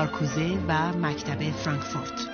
[0.00, 2.28] مارکوزه و مکتب فرانکفورت.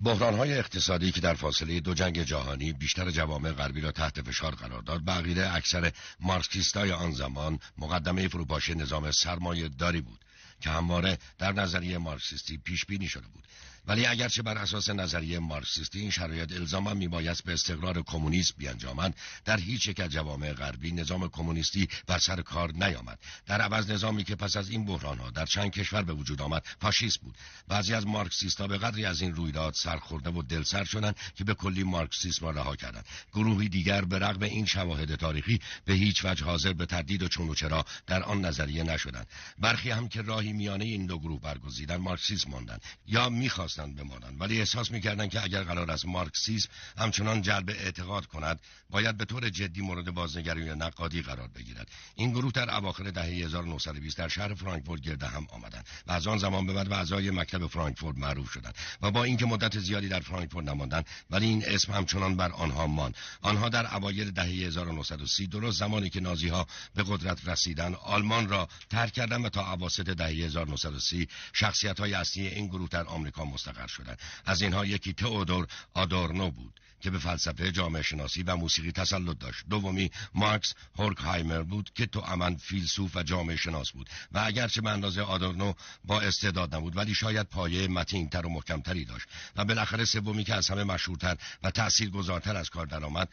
[0.00, 4.82] بحرانهای اقتصادی که در فاصله دو جنگ جهانی بیشتر جوامع غربی را تحت فشار قرار
[4.82, 10.24] داد بقیده اکثر مارکسیستای آن زمان مقدمه فروپاشی نظام سرمایه داری بود
[10.60, 13.44] که همواره در نظریه مارکسیستی پیش بینی شده بود.
[13.86, 19.14] ولی اگرچه بر اساس نظریه مارکسیستی این شرایط الزاما میبایست به استقرار کمونیسم بیانجامد
[19.44, 23.18] در هیچ یک از جوامع غربی نظام کمونیستی بر سر کار نیامد.
[23.46, 26.64] در عوض نظامی که پس از این بحران ها در چند کشور به وجود آمد
[26.80, 27.34] فاشیست بود.
[27.68, 31.82] بعضی از مارکسیستها به قدری از این رویداد سرخورده و دلسر شدند که به کلی
[31.82, 33.04] مارکسیسم را رها کردند.
[33.32, 37.48] گروهی دیگر به رغم این شواهد تاریخی به هیچ وجه حاضر به تردید و چون
[37.48, 39.26] و چرا در آن نظریه نشدند.
[39.58, 42.82] برخی هم که راهی میانه این دو گروه برگزیدند مارکسیسم ماندند.
[43.06, 44.40] یا می‌خواست می‌خواستند بمانند.
[44.40, 48.60] ولی احساس می‌کردند که اگر قرار است مارکسیسم همچنان جلب اعتقاد کند
[48.90, 51.88] باید به طور جدی مورد بازنگری و نقادی قرار بگیرد.
[52.14, 56.38] این گروه در اواخر دهه 1920 در شهر فرانکفورت گرد هم آمدند و از آن
[56.38, 60.66] زمان به بعد اعضای مکتب فرانکفورت معروف شدند و با اینکه مدت زیادی در فرانکفورت
[60.66, 63.14] نماندند ولی این اسم همچنان بر آنها ماند.
[63.42, 68.68] آنها در اوایل دهه 1930 درست زمانی که نازی ها به قدرت رسیدن آلمان را
[68.90, 73.65] ترک کردند و تا اواسط دهه 1930 شخصیت های اصلی این گروه در آمریکا مستقر
[73.88, 79.38] شدند از اینها یکی تئودور آدورنو بود که به فلسفه جامعه شناسی و موسیقی تسلط
[79.38, 79.64] داشت.
[79.70, 84.08] دومی مارکس هورکهایمر بود که تو امن فیلسوف و جامعه شناس بود.
[84.32, 85.72] و اگرچه به اندازه آدورنو
[86.04, 89.26] با استعداد نبود ولی شاید پایه متینتر و محکمتری داشت.
[89.56, 93.28] و بالاخره سومی که از همه مشهورتر و تاثیرگذارتر از کار درآمد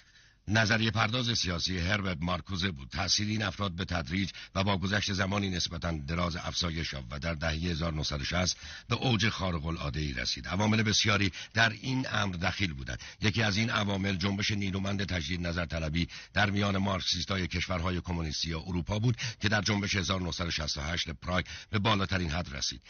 [0.47, 2.89] نظریه پرداز سیاسی هربرت مارکوزه بود.
[2.89, 7.33] تاثیر این افراد به تدریج و با گذشت زمانی نسبتا دراز افزایش یافت و در
[7.33, 10.47] دهه 1960 به اوج خارق العاده ای رسید.
[10.47, 12.99] عوامل بسیاری در این امر دخیل بودند.
[13.21, 18.99] یکی از این عوامل جنبش نیرومند تجدید نظر طلبی در میان مارکسیستای کشورهای کمونیستی اروپا
[18.99, 22.81] بود که در جنبش 1968 پراگ به بالاترین حد رسید.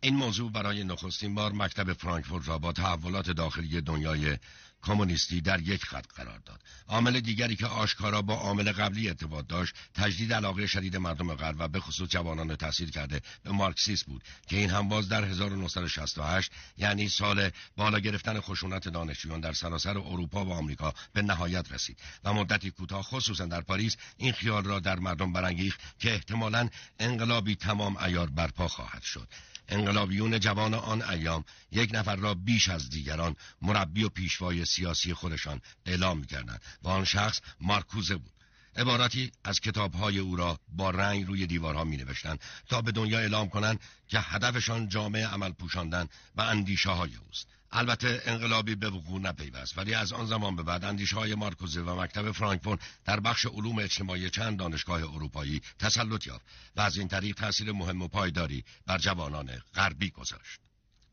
[0.00, 4.36] این موضوع برای نخستین بار مکتب فرانکفورت را با تحولات داخلی دنیای
[4.82, 6.60] کمونیستی در یک خط قرار داد.
[6.88, 11.68] عامل دیگری که آشکارا با عامل قبلی ارتباط داشت تجدید علاقه شدید مردم غرب و
[11.68, 17.08] به خصوص جوانان تاثیر کرده به مارکسیسم بود که این هم باز در 1968 یعنی
[17.08, 22.70] سال بالا گرفتن خشونت دانشجویان در سراسر اروپا و آمریکا به نهایت رسید و مدتی
[22.70, 26.68] کوتاه خصوصا در پاریس این خیال را در مردم برانگیخت که احتمالا
[27.00, 29.28] انقلابی تمام ایار برپا خواهد شد.
[29.70, 35.60] انقلابیون جوان آن ایام یک نفر را بیش از دیگران مربی و پیشوای سیاسی خودشان
[35.86, 38.39] اعلام می‌کردند و آن شخص مارکوزه بود.
[38.76, 42.36] عبارتی از کتابهای او را با رنگ روی دیوارها می نوشتن
[42.68, 47.46] تا به دنیا اعلام کنند که هدفشان جامعه عمل پوشاندن و اندیشه های اوست.
[47.72, 52.00] البته انقلابی به وقوع نپیوست ولی از آن زمان به بعد اندیشه های مارکوزه و
[52.00, 56.44] مکتب فرانکفورت در بخش علوم اجتماعی چند دانشگاه اروپایی تسلط یافت
[56.76, 60.60] و از این طریق تاثیر مهم و پایداری بر جوانان غربی گذاشت.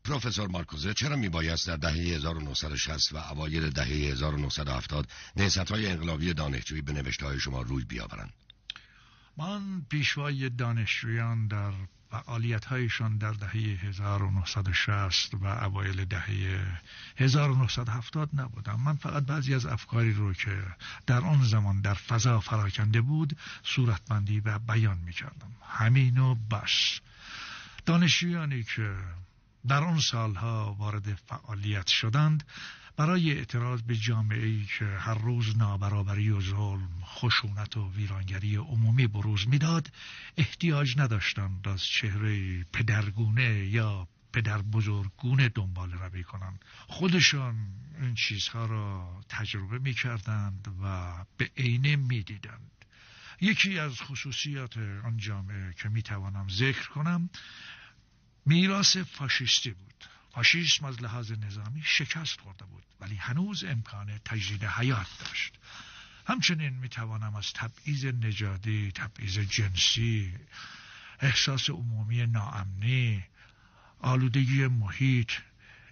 [0.08, 6.82] پروفسور مارکوزه چرا میبایست در دهه 1960 و اوایل دهه 1970 نهضت های انقلابی دانشجویی
[6.82, 8.32] به نوشته های شما روی بیاورند؟
[9.36, 11.72] من پیشوای دانشجویان در
[12.10, 16.60] فعالیت هایشان در دهه 1960 و اوایل دهه
[17.16, 18.80] 1970 نبودم.
[18.80, 20.62] من فقط بعضی از افکاری رو که
[21.06, 27.00] در آن زمان در فضا فراکنده بود صورتبندی و بیان می کردم همین و بس.
[27.86, 28.94] دانشجویانی که
[29.68, 32.44] در آن سالها وارد فعالیت شدند
[32.96, 39.06] برای اعتراض به جامعه ای که هر روز نابرابری و ظلم خشونت و ویرانگری عمومی
[39.06, 39.90] بروز می‌داد
[40.36, 46.64] احتیاج نداشتند از چهره پدرگونه یا پدر بزرگونه دنبال روی کنند.
[46.86, 47.56] خودشان
[48.00, 52.70] این چیزها را تجربه می کردند و به عینه می دیدند
[53.40, 57.30] یکی از خصوصیات آن جامعه که می توانم ذکر کنم
[58.48, 60.04] میراث فاشیستی بود.
[60.30, 65.54] فاشیسم از لحاظ نظامی شکست خورده بود ولی هنوز امکان تجدید حیات داشت.
[66.26, 70.34] همچنین می‌توانم از تبعیض نژادی تبعیض جنسی
[71.20, 73.24] احساس عمومی ناامنی
[74.00, 75.32] آلودگی محیط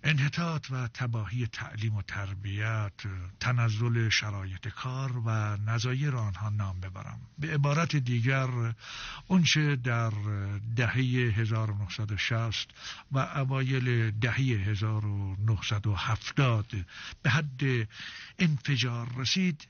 [0.09, 2.93] انحطاط و تباهی تعلیم و تربیت
[3.41, 7.21] تنزل شرایط کار و نظایر آنها نام ببرم.
[7.39, 8.75] به عبارت دیگر
[9.27, 10.13] اونچه در
[10.77, 10.97] دهه
[11.37, 12.69] 1960
[13.13, 16.67] و اوایل دهه 1970
[17.23, 17.63] به حد
[18.39, 19.69] انفجار رسید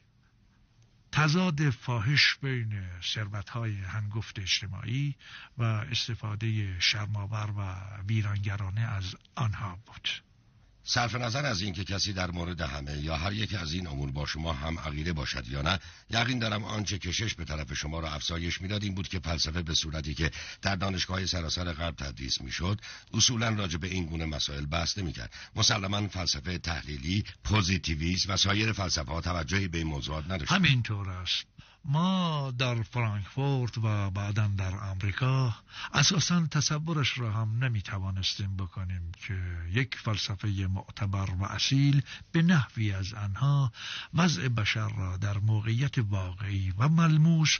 [1.12, 2.82] تضاد فاحش بین
[3.14, 5.14] ثروتهای هنگفت اجتماعی
[5.58, 7.74] و استفاده شرماور و
[8.08, 10.25] ویرانگرانه از آنها بود.
[10.88, 14.26] صرف نظر از اینکه کسی در مورد همه یا هر یک از این امور با
[14.26, 15.78] شما هم عقیده باشد یا نه
[16.10, 19.74] یقین دارم آنچه کشش به طرف شما را افزایش می‌داد این بود که فلسفه به
[19.74, 20.30] صورتی که
[20.62, 22.80] در دانشگاه سراسر غرب تدریس می‌شد
[23.14, 25.34] اصولا راجع به این گونه مسائل بحث نمی‌کرد.
[25.56, 30.52] مسلما فلسفه تحلیلی پوزیتیویسم و سایر فلسفه ها توجهی به این موضوعات نداشت.
[30.52, 31.46] همینطور است.
[31.88, 35.54] ما در فرانکفورت و بعدا در آمریکا
[35.92, 39.38] اساسا تصورش را هم نمی توانستیم بکنیم که
[39.72, 42.02] یک فلسفه معتبر و اصیل
[42.32, 43.72] به نحوی از آنها
[44.14, 47.58] وضع بشر را در موقعیت واقعی و ملموس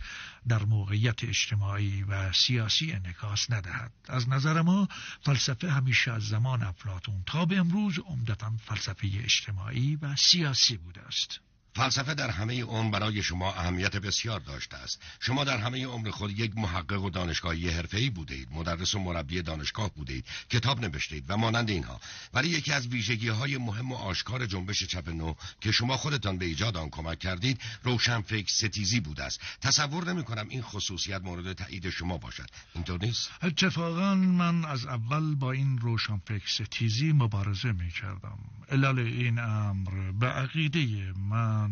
[0.49, 3.93] در موقعیت اجتماعی و سیاسی انکاس ندهد.
[4.09, 4.89] از نظر ما
[5.23, 11.41] فلسفه همیشه از زمان افلاتون تا به امروز عمدتا فلسفه اجتماعی و سیاسی بوده است.
[11.77, 15.03] فلسفه در همه عمر برای شما اهمیت بسیار داشته است.
[15.21, 19.91] شما در همه عمر خود یک محقق و دانشگاهی حرفه‌ای بودید مدرس و مربی دانشگاه
[19.95, 22.01] بودید کتاب نوشتید و مانند اینها.
[22.35, 26.45] ولی یکی از ویژگی های مهم و آشکار جنبش چپ نو که شما خودتان به
[26.45, 29.41] ایجاد آن کمک کردید روشنفکر ستیزی بوده است.
[29.61, 32.51] تصور نمی کنم این خصوصیت مورد تایید شما باشد.
[32.75, 38.39] اینطور نیست؟ اتفاقا من از اول با این روشنفکر ستیزی مبارزه می کردم
[38.71, 41.66] علل این امر به عقیده من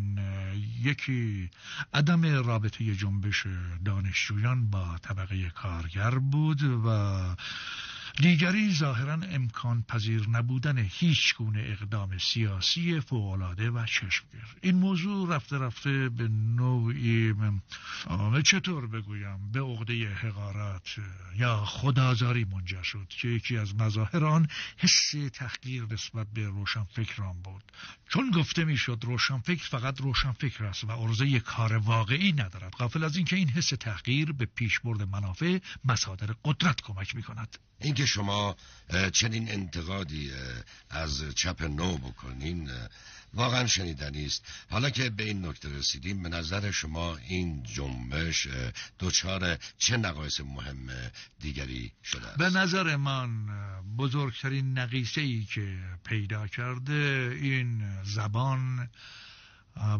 [0.83, 1.49] یکی
[1.93, 3.47] عدم رابطه جنبش
[3.85, 7.19] دانشجویان با طبقه کارگر بود و
[8.21, 14.45] دیگری ظاهرا امکان پذیر نبودن هیچ گونه اقدام سیاسی فوقالعاده و چشمگیر.
[14.61, 17.33] این موضوع رفته رفته به نوعی
[18.45, 20.95] چطور بگویم به عقده حقارت
[21.35, 24.47] یا خدازاری منجر شد که یکی از مظاهر آن
[24.77, 27.63] حس تحقیر نسبت به روشنفکران بود.
[28.09, 33.35] چون گفته می‌شد روشنفکر فقط روشنفکر است و عرضه کار واقعی ندارد قافل از اینکه
[33.35, 37.57] این حس تحقیر به پیشبرد منافع مصادر قدرت کمک می کند
[38.05, 38.55] اینکه شما
[39.13, 40.31] چنین انتقادی
[40.89, 42.69] از چپ نو بکنین
[43.33, 48.47] واقعا شنیدنی است حالا که به این نکته رسیدیم به نظر شما این جنبش
[48.99, 50.89] دچار چه نقایص مهم
[51.39, 53.29] دیگری شده است؟ به نظر من
[53.97, 58.89] بزرگترین نقیصه ای که پیدا کرده این زبان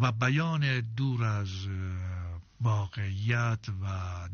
[0.02, 1.50] و بیان دور از
[2.62, 3.86] واقعیت و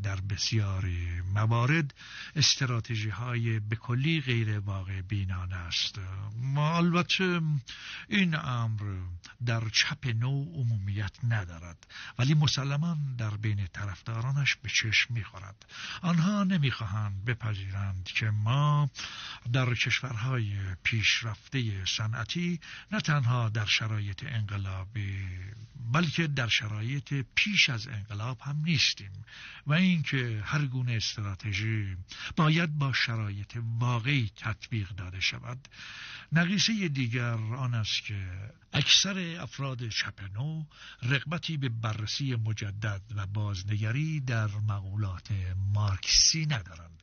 [0.02, 1.94] در بسیاری موارد
[2.36, 5.98] استراتژی های به کلی غیر واقع بینانه است.
[6.36, 7.40] ما البته
[8.08, 8.80] این امر
[9.46, 11.86] در چپ نو عمومیت ندارد
[12.18, 15.66] ولی مسلما در بین طرفدارانش به چشم می‌خورد.
[16.02, 18.90] آنها نمی‌خواهند بپذیرند که ما
[19.52, 22.60] در کشورهای پیشرفته صنعتی
[22.92, 25.28] نه تنها در شرایط انقلابی
[25.92, 29.24] بلکه در شرایط پیش از انقلاب هم نیستیم
[29.66, 31.96] و اینکه هر گونه استراتژی
[32.36, 35.68] باید با شرایط واقعی تطبیق داده شود.
[36.32, 40.64] نقیصه دیگر آن است که اکثر افراد چپ نو
[41.02, 45.28] رغبتی به بررسی مجدد و بازنگری در مقولات
[45.74, 47.02] مارکسی ندارند.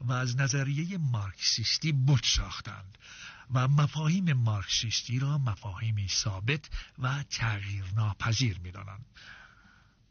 [0.00, 2.98] و از نظریه مارکسیستی بت ساختند
[3.54, 9.04] و مفاهیم مارکسیستی را مفاهیمی ثابت و تغییر ناپذیر می‌دانند.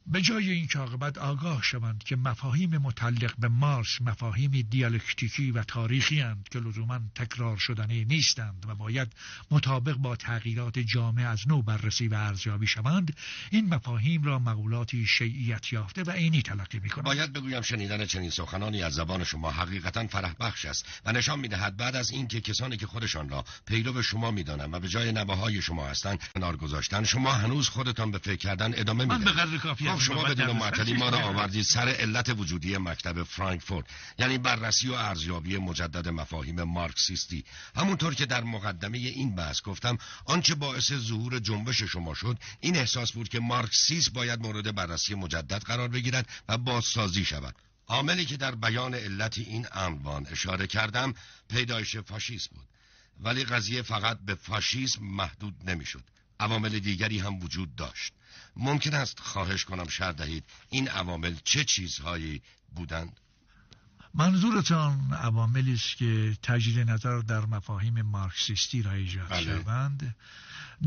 [0.08, 6.20] به جای این عاقبت آگاه شوند که مفاهیم متعلق به مارس مفاهیم دیالکتیکی و تاریخی
[6.20, 9.14] هستند که لزوما تکرار شدنی نیستند و باید
[9.52, 13.16] مطابق با تغییرات جامعه از نو بررسی و ارزیابی شوند
[13.52, 17.06] این مفاهیم را مقولاتی شیعیت یافته و عینی تلقی می‌کنند.
[17.06, 21.78] باید بگویم شنیدن چنین سخنانی از زبان شما حقیقتا فرح بخش است و نشان می‌دهد
[21.78, 25.88] بعد از اینکه کسانی که خودشان را پیرو شما می‌دانند و به جای نواهای شما
[25.88, 29.89] هستند کنار گذاشتن شما هنوز خودتان به فکر کردن ادامه می‌دهید من به قدر کافی
[29.96, 33.86] خب شما بدون معطلی ما را آوردید سر علت وجودی مکتب فرانکفورت
[34.20, 37.44] یعنی بررسی و ارزیابی مجدد مفاهیم مارکسیستی.
[37.76, 43.12] همونطور که در مقدمه این بحث گفتم آنچه باعث ظهور جنبش شما شد این احساس
[43.12, 47.56] بود که مارکسیسم باید مورد بررسی مجدد قرار بگیرد و بازسازی شود.
[47.88, 51.14] عاملی که در بیان علت این عنوان اشاره کردم
[51.50, 52.68] پیدایش فاشیسم بود.
[53.20, 56.04] ولی قضیه فقط به فاشیسم محدود نمی‌شد.
[56.40, 58.14] عوامل دیگری هم وجود داشت.
[58.56, 62.42] ممکن است خواهش کنم شر دهید این عوامل چه چیزهایی
[62.76, 63.20] بودند
[64.14, 69.62] منظورتان عواملی است که تجدید نظر در مفاهیم مارکسیستی را ایجاد بله.
[69.62, 70.16] شوند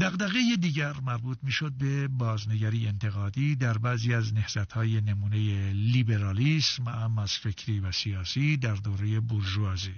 [0.00, 7.32] دغدغه دیگر مربوط می‌شد به بازنگری انتقادی در بعضی از نهضت‌های نمونه لیبرالیسم اهم از
[7.32, 9.94] فکری و سیاسی در دوره بورژوازی.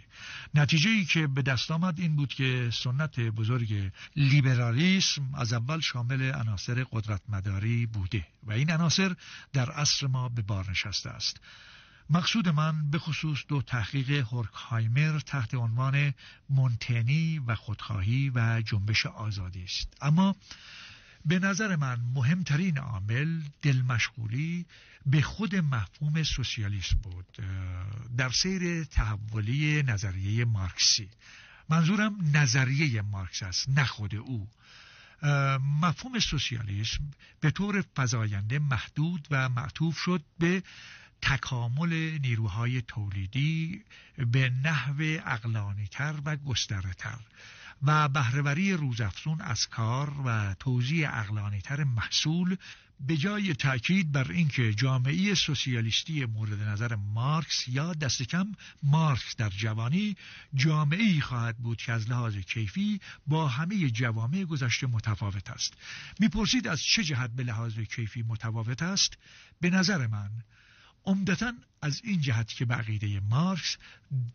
[0.55, 6.33] نتیجه ای که به دست آمد این بود که سنت بزرگ لیبرالیسم از اول شامل
[6.33, 9.15] عناصر قدرت مداری بوده و این عناصر
[9.53, 11.41] در عصر ما به بار نشسته است.
[12.11, 16.15] مقصود من به خصوص دو تحقیق هورکهایمر تحت عنوان
[16.51, 19.97] مونتنی و خودخواهی و جنبش آزادی است.
[20.01, 20.37] اما
[21.25, 24.67] به نظر من مهمترین عامل دلمشغولی
[25.07, 27.27] به خود مفهوم سوسیالیسم بود
[28.17, 31.09] در سیر تحولی نظریه مارکسی.
[31.69, 34.49] منظورم نظریه مارکس است نه خود او.
[35.81, 40.63] مفهوم سوسیالیسم به طور فزاینده محدود و معطوف شد به
[41.25, 43.83] تکامل نیروهای تولیدی
[44.33, 47.19] به نحو اقلانیتر و گسترتر
[47.83, 52.57] و بهرهوری روزافزون از کار و توزیع اقلانیتر محصول
[53.00, 58.52] به جای تاکید بر اینکه جامعه سوسیالیستی مورد نظر مارکس یا دست کم
[58.83, 60.16] مارکس در جوانی
[60.54, 65.75] جامعه خواهد بود که از لحاظ کیفی با همه جوامع گذشته متفاوت است.
[66.21, 69.19] می‌پرسید از چه جهت به لحاظ کیفی متفاوت است؟
[69.61, 70.31] به نظر من
[71.07, 73.77] عمدتا از این جهت که بقیده مارکس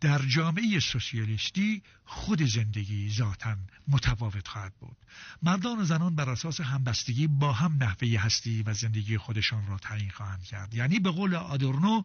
[0.00, 3.56] در جامعه سوسیالیستی خود زندگی ذاتا
[3.88, 4.96] متفاوت خواهد بود.
[5.42, 10.10] مردان و زنان بر اساس همبستگی با هم نحوه هستی و زندگی خودشان را تعیین
[10.10, 10.74] خواهند کرد.
[10.74, 12.02] یعنی به قول آدورنو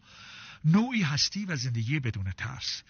[0.66, 2.82] نوعی هستی و زندگی بدون ترس.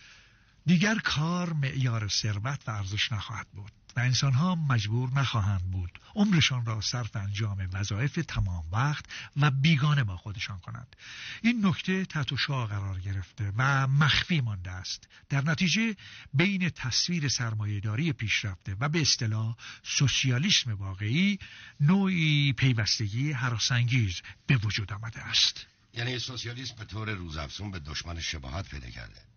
[0.66, 3.72] دیگر کار معیار ثروت و ارزش نخواهد بود.
[3.96, 9.06] و انسانها مجبور نخواهند بود عمرشان را صرف انجام وظایف تمام وقت
[9.38, 10.96] و بیگانه با خودشان کنند.
[11.42, 15.08] این نکته تحت شعا قرار گرفته و مخفی مانده است.
[15.30, 15.96] در نتیجه
[16.34, 21.40] بین تصویر سرمایهداری پیشرفته و به اصطلاح سوسیالیسم واقعی
[21.80, 25.66] نوعی پیوستگی حراسانگیز به وجود آمده است.
[25.94, 29.35] یعنی سوسیالیسم به طور روزافزون به دشمن شباهت پیدا کرده.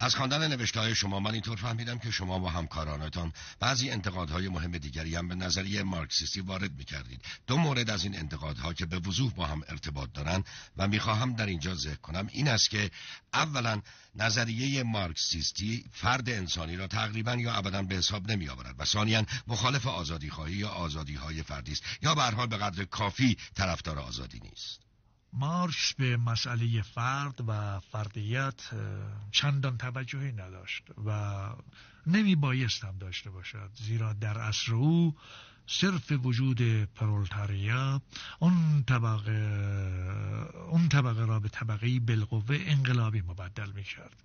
[0.00, 5.16] از خواندن نوشته شما من اینطور فهمیدم که شما با همکارانتان بعضی انتقادهای مهم دیگری
[5.16, 7.20] هم به نظریه مارکسیستی وارد می کردید.
[7.46, 10.44] دو مورد از این انتقادها که به وضوح با هم ارتباط دارند
[10.76, 12.90] و می‌خواهم در اینجا ذکر کنم این است که
[13.34, 13.82] اولا
[14.14, 19.86] نظریه مارکسیستی فرد انسانی را تقریبا یا ابدا به حساب نمی آورد و ثانیا مخالف
[19.86, 24.40] آزادی خواهی یا آزادی های فردی است یا به حال به قدر کافی طرفدار آزادی
[24.40, 24.84] نیست.
[25.34, 28.62] مارکس به مسئله فرد و فردیت
[29.30, 31.40] چندان توجهی نداشت و
[32.06, 33.70] نمی بایست هم داشته باشد.
[33.74, 35.16] زیرا در عصر او
[35.66, 38.02] صرف وجود پرولتاریا
[38.38, 39.32] اون طبقه
[40.70, 44.22] اون طبقه را به طبقه بالقوه انقلابی مبدل می کرد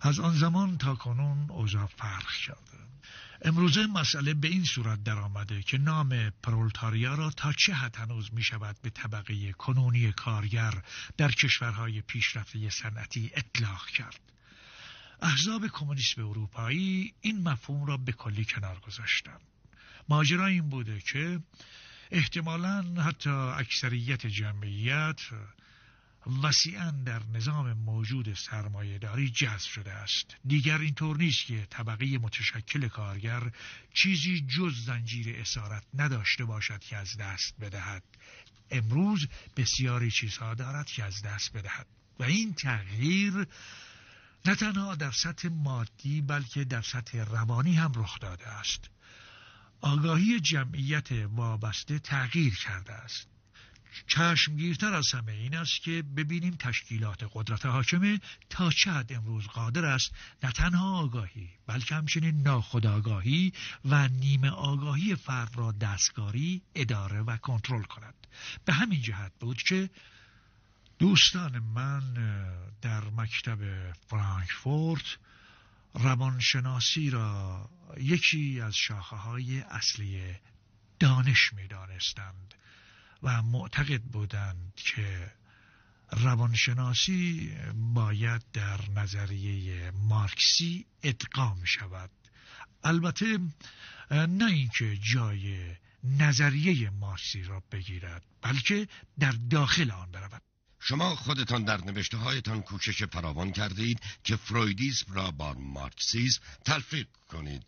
[0.00, 2.78] از آن زمان تا کنون اوضاع فرق کرده.
[3.42, 8.34] امروزه مسئله به این صورت در آمده که نام پرولتاریا را تا چه حد هنوز
[8.34, 10.82] می شود به طبقه کنونی کارگر
[11.16, 14.20] در کشورهای پیشرفته صنعتی اطلاق کرد.
[15.22, 19.40] احزاب کمونیسم اروپایی این مفهوم را به کلی کنار گذاشتند.
[20.08, 21.40] ماجرا این بوده که
[22.10, 25.20] احتمالا حتی اکثریت جمعیت
[26.42, 30.36] وسیعا در نظام موجود سرمایهداری جذب شده است.
[30.46, 33.50] دیگر اینطور نیست که طبقه متشکل کارگر
[33.94, 38.02] چیزی جز زنجیر اسارت نداشته باشد که از دست بدهد.
[38.70, 41.86] امروز بسیاری چیزها دارد که از دست بدهد.
[42.18, 43.46] و این تغییر
[44.46, 48.90] نه تنها در سطح مادی بلکه در سطح روانی هم رخ داده است.
[49.80, 53.37] آگاهی جمعیت وابسته تغییر کرده است.
[54.06, 59.84] چشمگیرتر از همه این است که ببینیم تشکیلات قدرت حاکمه تا چه حد امروز قادر
[59.84, 63.52] است نه تنها آگاهی بلکه همچنین ناخودآگاهی
[63.84, 68.14] و نیمه آگاهی فرد را دستکاری اداره و کنترل کند.
[68.64, 69.90] به همین جهت بود که
[70.98, 72.14] دوستان من
[72.82, 75.18] در مکتب فرانکفورت
[75.94, 80.34] روانشناسی را یکی از شاخه های اصلی
[81.00, 82.54] دانش می دانستند
[83.22, 85.32] و معتقد بودند که
[86.12, 92.10] روانشناسی باید در نظریه مارکسی ادغام شود.
[92.84, 93.38] البته
[94.10, 100.42] نه اینکه جای نظریه مارکسی را بگیرد بلکه در داخل آن برود.
[100.80, 107.62] شما خودتان در نوشته هایتان کوشش فراوان کردید که فرویدیسم را با مارکسیسم تلفیق کنید.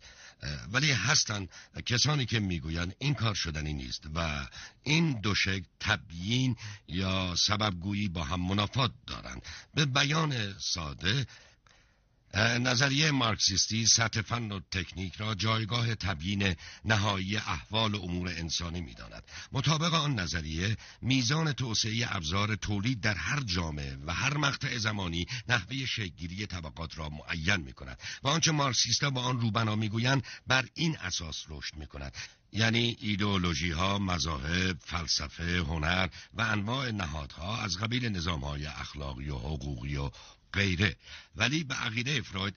[0.71, 1.49] ولی هستند
[1.85, 4.47] کسانی که می‌گویند این کار شدنی نیست و
[4.83, 6.55] این دو شکل تبیین
[6.87, 9.41] یا سببگویی با هم منافات دارند.
[9.73, 11.27] به بیان ساده
[12.37, 19.23] نظریه مارکسیستی سطح فن و تکنیک را جایگاه تبیین نهایی احوال امور انسانی می داند.
[19.51, 25.85] مطابق آن نظریه میزان توسعه ابزار تولید در هر جامعه و هر مقطع زمانی نحوه
[25.85, 30.97] شکلگیری طبقات را معین می کند و آنچه مارکسیستا با آن روبنا می‌گویند بر این
[30.97, 32.15] اساس رشد می کند
[32.53, 39.37] یعنی ایدئولوژی ها، مذاهب، فلسفه، هنر و انواع نهادها از قبیل نظام های اخلاقی و
[39.37, 40.11] حقوقی و
[40.53, 40.95] غیره.
[41.35, 42.55] ولی به عقیده فروید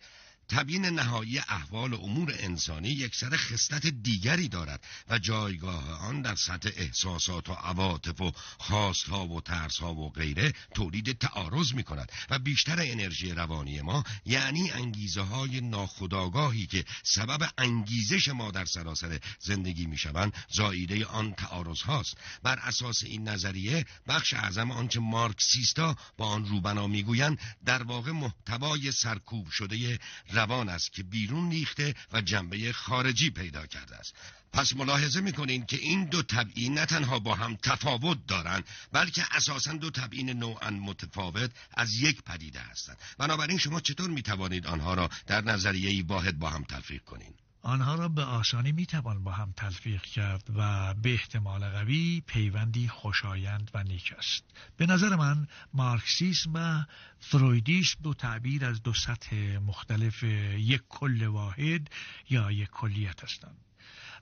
[0.49, 6.35] تبیین نهایی احوال و امور انسانی یک سر خصلت دیگری دارد و جایگاه آن در
[6.35, 12.39] سطح احساسات و عواطف و خواستها و ترسها و غیره تولید تعارض می کند و
[12.39, 19.87] بیشتر انرژی روانی ما یعنی انگیزه های ناخداگاهی که سبب انگیزش ما در سراسر زندگی
[19.87, 26.27] می شوند زاییده آن تعارض هاست بر اساس این نظریه بخش اعظم آنچه مارکسیستا با
[26.27, 29.99] آن روبنا می‌گویند در واقع محتوای سرکوب شده
[30.35, 34.15] روان است که بیرون ریخته و جنبه خارجی پیدا کرده است.
[34.53, 39.73] پس ملاحظه می‌کنین که این دو تبعین نه تنها با هم تفاوت دارند بلکه اساسا
[39.73, 42.99] دو تبعین نوعا متفاوت از یک پدیده هستند.
[43.19, 47.35] بنابراین شما چطور می‌توانید آنها را در نظریه واحد با هم تلفیق کنین؟
[47.65, 53.71] آنها را به آسانی می‌توان با هم تلفیق کرد و به احتمال قوی پیوندی خوشایند
[53.75, 54.45] و نیک است.
[54.77, 56.85] به نظر من مارکسیسم و
[57.21, 61.91] فرویدیسم دو تعبیر از دو سطح مختلف یک کل واحد
[62.31, 63.57] یا یک کلیت هستند.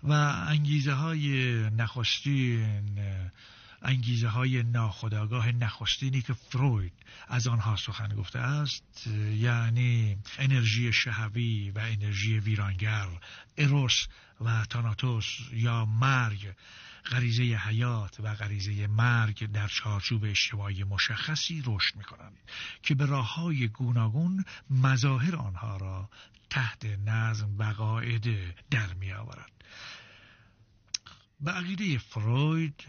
[0.03, 0.13] و
[0.49, 2.99] انگیزه های نخستین
[3.83, 6.93] انگیزه های ناخداگاه نخستینی که فروید
[7.29, 13.09] از آنها سخن گفته است یعنی انرژی شهوی و انرژی ویرانگر
[13.59, 14.07] اروس
[14.41, 16.55] و تاناتوس یا مرگ
[17.11, 22.39] غریزه حیات و غریزه مرگ در چارچوب اجتماعی مشخصی رشد می کنند
[22.83, 26.11] که به راه های گوناگون مظاهر آنها را
[26.51, 29.53] تحت نظم و قاعده در می آورد.
[31.41, 32.85] به عقیده فروید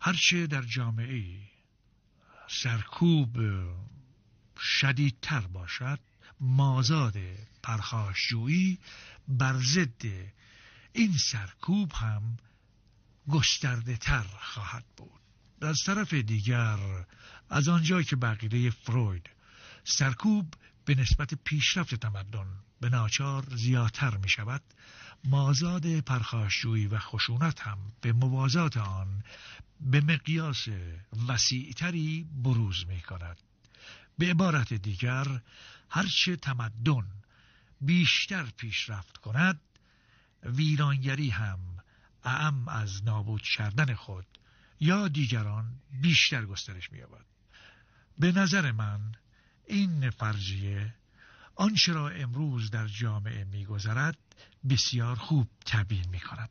[0.00, 1.38] هرچه در جامعه
[2.48, 3.38] سرکوب
[4.60, 6.00] شدیدتر باشد
[6.40, 7.16] مازاد
[7.62, 8.78] پرخاشجویی
[9.28, 10.02] بر ضد
[10.92, 12.36] این سرکوب هم
[13.28, 15.20] گسترده تر خواهد بود.
[15.62, 16.78] از طرف دیگر
[17.50, 19.30] از آنجا که بقیده فروید
[19.84, 22.46] سرکوب به نسبت پیشرفت تمدن
[22.80, 24.62] به ناچار زیادتر می شود
[25.24, 29.22] مازاد پرخاشجویی و خشونت هم به موازات آن
[29.80, 30.68] به مقیاس
[31.28, 33.36] وسیعتری بروز می کند.
[34.18, 35.40] به عبارت دیگر
[35.90, 37.06] هرچه تمدن
[37.80, 39.60] بیشتر پیشرفت کند
[40.42, 41.58] ویرانگری هم
[42.24, 44.26] اعم از نابود کردن خود
[44.80, 47.24] یا دیگران بیشتر گسترش می‌یابد.
[48.18, 49.00] به نظر من
[49.66, 50.94] این فرضیه
[51.54, 54.18] آنچه را امروز در جامعه میگذرد
[54.70, 56.50] بسیار خوب تبیین می کند.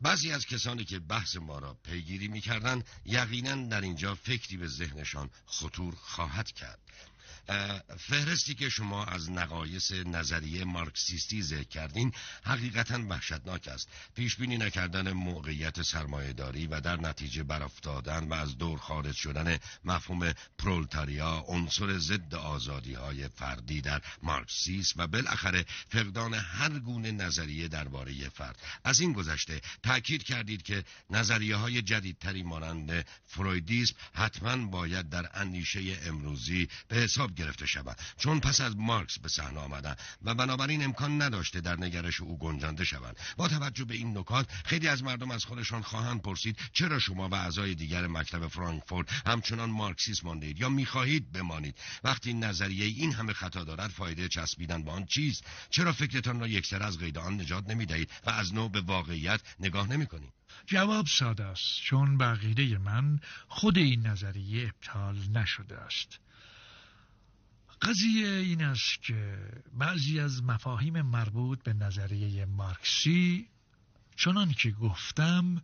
[0.00, 5.30] بعضی از کسانی که بحث ما را پیگیری می‌کردند یقینا در اینجا فکری به ذهنشان
[5.46, 6.78] خطور خواهد کرد
[7.98, 12.12] فهرستی که شما از نقایص نظریه مارکسیستی ذکر کردین
[12.44, 13.88] حقیقتا وحشتناک است.
[14.14, 20.32] پیش بینی نکردن موقعیت سرمایهداری و در نتیجه برافتادن و از دور خارج شدن مفهوم
[20.58, 28.28] پرولتاریا عنصر ضد آزادی های فردی در مارکسیسم و بالاخره فقدان هر گونه نظریه درباره
[28.28, 28.56] فرد.
[28.84, 35.80] از این گذشته تاکید کردید که نظریه های جدیدتری مانند فرویدیسم حتما باید در اندیشه
[36.02, 37.98] امروزی به حساب گرفته شود.
[38.18, 42.84] چون پس از مارکس به صحنه آمدن و بنابراین امکان نداشته در نگرش او گنجانده
[42.84, 43.16] شوند.
[43.36, 47.34] با توجه به این نکات خیلی از مردم از خودشان خواهند پرسید چرا شما و
[47.34, 53.64] اعضای دیگر مکتب فرانکفورت همچنان مارکسیسم ماندید یا می‌خواهید بمانید؟ وقتی نظریه این همه خطا
[53.64, 58.10] دارد فایده چسبیدن به آن چیست؟ چرا فکرتان را یکسر از قید آن نجات نمی‌دهید
[58.26, 60.32] و از نو به واقعیت نگاه نمی‌کنید؟
[60.66, 66.20] جواب ساده است چون بقیده من خود این نظریه ابطال نشده است.
[67.82, 69.38] قضیه این است که
[69.78, 73.46] بعضی از مفاهیم مربوط به نظریه مارکسی
[74.16, 75.62] چنان که گفتم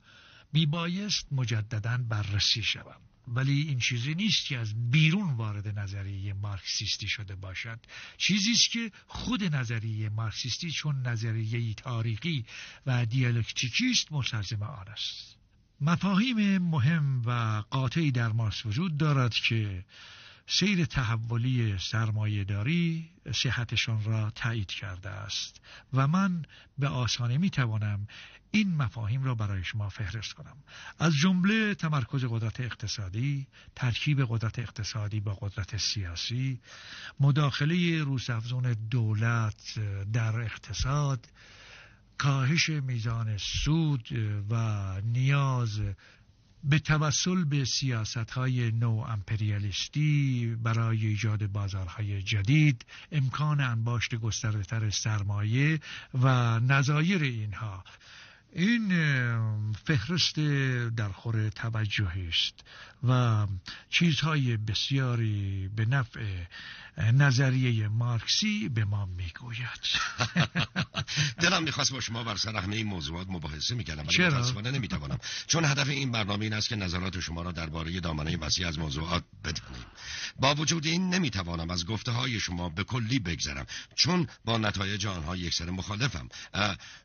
[0.53, 3.01] میبایست مجددا بررسی شوم.
[3.29, 7.79] ولی این چیزی نیست که از بیرون وارد نظریه مارکسیستی شده باشد.
[8.17, 12.45] چیزی است که خود نظریه مارکسیستی چون نظریه تاریخی
[12.87, 15.37] و دیالکتیکی است مستلزم آن است.
[15.81, 19.85] مفاهیم مهم و قاطعی در مارکس وجود دارد که
[20.47, 25.61] سیر تحولی سرمایهداری صحتشان را تایید کرده است
[25.93, 26.43] و من
[26.79, 28.07] به آسانی می توانم
[28.51, 30.57] این مفاهیم را برای شما فهرست کنم.
[30.99, 36.61] از جمله تمرکز قدرت اقتصادی ترکیب قدرت اقتصادی با قدرت سیاسی
[37.21, 39.79] مداخله روسافزون دولت
[40.13, 41.29] در اقتصاد
[42.19, 44.09] کاهش میزان سود
[44.51, 44.55] و
[45.01, 45.81] نیاز
[46.65, 54.91] به توسل به سیاست های نو امپریالیستی برای ایجاد بازارهای جدید امکان انباشت گسترده تر
[54.91, 55.81] سرمایه
[56.15, 57.85] و نظایر اینها.
[58.55, 58.93] این
[59.73, 60.39] فهرست
[60.97, 62.55] در خور توجه است
[63.09, 63.47] و
[63.91, 66.45] چیزهای بسیاری به نفع
[66.99, 69.81] نظریه مارکسی به ما می‌گوید.
[71.43, 75.19] دلم می‌خواست با شما بر سر همه این موضوعات مباحثه می‌کردم ولی چرا؟ متاسفانه نمی‌توانم.
[75.47, 79.25] چون هدف این برنامه این است که نظرات شما را درباره دامنه وسیع از موضوعات
[79.45, 79.87] بدانیم.
[80.41, 85.37] با وجود این نمی‌توانم از گفته های شما به کلی بگذرم چون با نتایج آنها
[85.37, 86.29] یکسر مخالفم.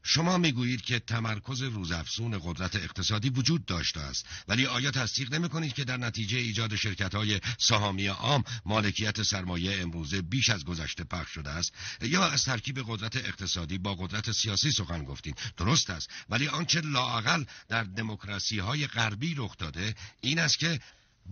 [0.04, 1.00] شما می‌گویید که
[1.40, 4.26] تمرکز روزافزون قدرت اقتصادی وجود داشته است.
[4.48, 10.22] ولی آیا تصدیق نمی‌کنید که در نتیجه ایجاد شرکت های سهامی عام مالکیت سرمایه امروزه
[10.22, 15.04] بیش از گذشته پخش شده است؟ یا از ترکیب قدرت اقتصادی با قدرت سیاسی سخن
[15.04, 16.10] گفتین؟ درست است.
[16.30, 20.80] ولی آنچه لاعقل در دموکراسی های غربی رخ داده این است که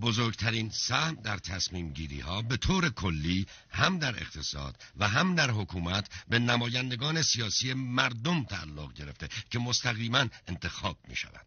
[0.01, 5.51] بزرگترین سهم در تصمیم گیری ها به طور کلی هم در اقتصاد و هم در
[5.51, 11.45] حکومت به نمایندگان سیاسی مردم تعلق گرفته که مستقیما انتخاب می شود.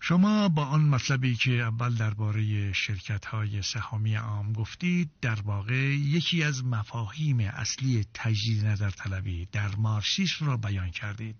[0.00, 6.42] شما با آن مطلبی که اول درباره شرکت های سهامی عام گفتید در واقع یکی
[6.42, 11.36] از مفاهیم اصلی تجدید نظر طلبی در مارسیسم را بیان کردید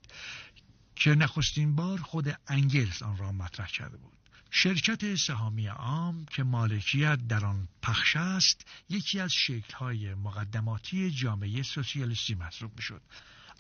[0.96, 7.19] که نخستین بار خود انگلس آن را مطرح کرده بود شرکت سهامی عام که مالکیت
[7.29, 13.03] در آن پخش است یکی از شکل‌های مقدماتی جامعه سوسیالیستی محسوب می‌شد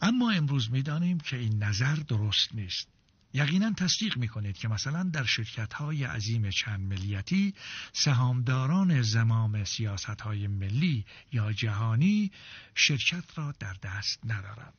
[0.02, 2.88] اما امروز می‌دانیم که این نظر درست نیست
[3.34, 7.54] یقینا تصدیق می کنید که مثلا در شرکت های عظیم چند ملیتی
[7.92, 12.30] سهامداران زمام سیاست های ملی یا جهانی
[12.74, 14.74] شرکت را در دست ندارند.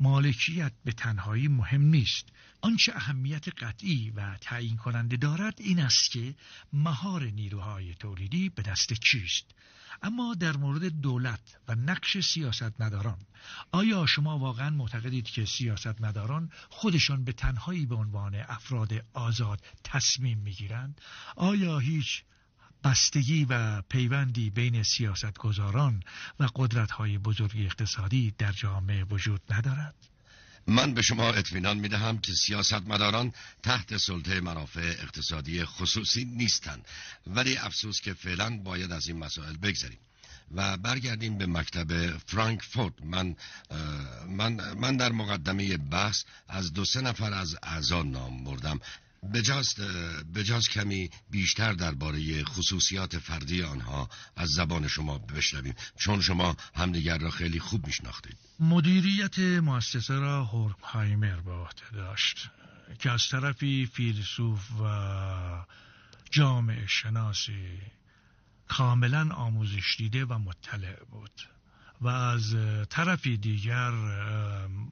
[0.00, 2.28] مالکیت به تنهایی مهم نیست.
[2.64, 6.34] آنچه اهمیت قطعی و تعیین کننده دارد این است که
[6.72, 9.44] مهار نیروهای تولیدی به دست کیست
[10.02, 13.18] اما در مورد دولت و نقش سیاست نداران
[13.72, 20.38] آیا شما واقعا معتقدید که سیاست نداران خودشان به تنهایی به عنوان افراد آزاد تصمیم
[20.38, 21.00] می‌گیرند؟
[21.36, 22.22] آیا هیچ
[22.84, 26.02] بستگی و پیوندی بین سیاستگزاران
[26.40, 29.94] و قدرت‌های بزرگ اقتصادی در جامعه وجود ندارد؟
[30.66, 36.84] من به شما اطمینان می دهم که سیاستمداران تحت سلطه منافع اقتصادی خصوصی نیستند.
[37.26, 39.98] ولی افسوس که فعلا باید از این مسائل بگذریم.
[40.54, 42.92] و برگردیم به مکتب فرانکفورت.
[43.04, 43.36] من
[44.28, 48.80] من من در مقدمه بحث از دو سه نفر از اعضا نام بردم.
[49.32, 49.80] بجاست
[50.34, 55.74] بجاز کمی بیشتر درباره خصوصیات فردی آنها از زبان شما بشنویم.
[55.98, 58.36] چون شما همدیگر را خیلی خوب میشناختید.
[58.60, 62.50] مدیریت مؤسسه را هورمهایمر به عهده داشت
[62.98, 65.64] که از طرفی فیلسوف و
[66.30, 67.78] جامعه شناسی
[68.68, 71.40] کاملا آموزش دیده و مطلع بود.
[72.00, 72.56] و از
[72.90, 73.92] طرفی دیگر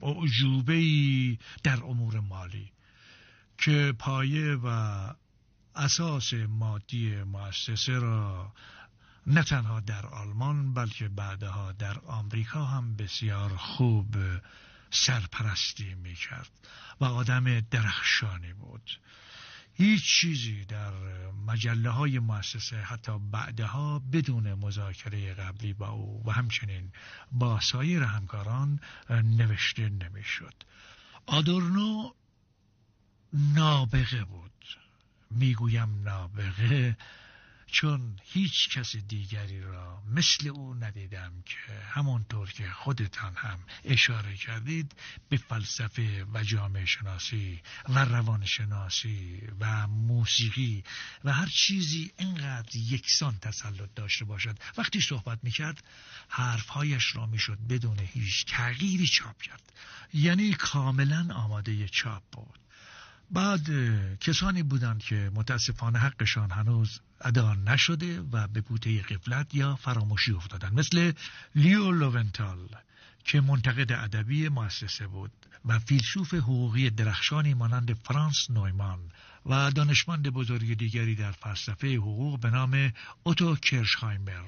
[0.02, 0.78] اعجوبه
[1.62, 2.72] در امور مالی
[3.64, 4.68] که پایه و
[5.74, 8.52] اساس مادی مؤسسه را
[9.26, 14.16] نه تنها در آلمان بلکه بعدها در آمریکا هم بسیار خوب
[14.90, 16.50] سرپرستی می کرد
[17.00, 18.90] و آدم درخشانی بود
[19.74, 20.92] هیچ چیزی در
[21.46, 26.92] مجله های مؤسسه حتی بعدها بدون مذاکره قبلی با او و همچنین
[27.32, 30.54] با سایر همکاران نوشته نمی‌شد.
[31.26, 32.12] آدورنو
[33.32, 34.52] نابغه بود.
[35.30, 36.96] می‌گویم نابغه
[37.66, 44.92] چون هیچ کس دیگری را مثل او ندیدم که همانطور که خودتان هم اشاره کردید
[45.28, 50.84] به فلسفه و جامعه شناسی و روان شناسی و موسیقی
[51.24, 54.58] و هر چیزی اینقدر یکسان تسلط داشته باشد.
[54.76, 55.84] وقتی صحبت می‌کرد
[56.28, 59.72] حرفهایش را می‌شد بدون هیچ تغییری چاپ کرد.
[60.14, 62.58] یعنی کاملا آماده چاپ بود.
[63.32, 63.68] بعد
[64.18, 70.78] کسانی بودند که متاسفانه حقشان هنوز ادا نشده و به بوته قفلت یا فراموشی افتادند.
[70.78, 71.12] مثل
[71.54, 72.68] لیو لوونتال
[73.24, 75.30] که منتقد ادبی مؤسسه بود
[75.64, 79.00] و فیلسوف حقوقی درخشانی مانند فرانس نویمان
[79.46, 82.92] و دانشمند بزرگ دیگری در فلسفه حقوق به نام
[83.22, 84.44] اوتو کرشهایمر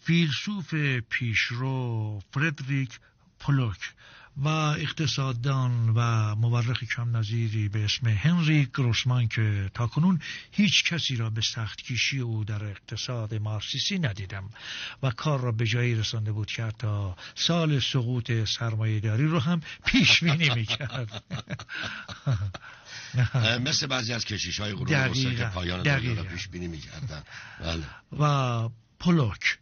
[0.00, 0.74] فیلسوف
[1.10, 3.00] پیشرو فردریک
[3.40, 3.92] پلوک
[4.36, 11.30] و اقتصاددان و مورخ کم نظیری به اسم هنری گروسمان که تاکنون هیچ کسی را
[11.30, 14.50] به سخت کشی او در اقتصاد مارسیسی ندیدم
[15.02, 19.60] و کار را به جایی رسانده بود که تا سال سقوط سرمایه داری رو هم
[19.86, 21.24] پیش بینی می‌کرد.
[23.66, 27.22] مثل بعضی از کشیش های قرون که پایان دنیا را پیش بینی می‌کردن.
[27.60, 27.84] بله.
[28.18, 28.68] و
[29.00, 29.58] پلوک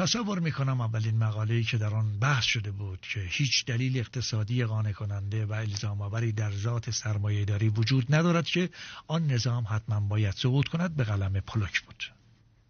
[0.00, 4.92] تصور می‌کنم اولین مقاله‌ای که در آن بحث شده بود که هیچ دلیل اقتصادی قانع
[4.92, 8.70] کننده و الزام آوری در ذات سرمایه داری وجود ندارد که
[9.06, 12.19] آن نظام حتما باید سقوط کند به قلم پلوک بود.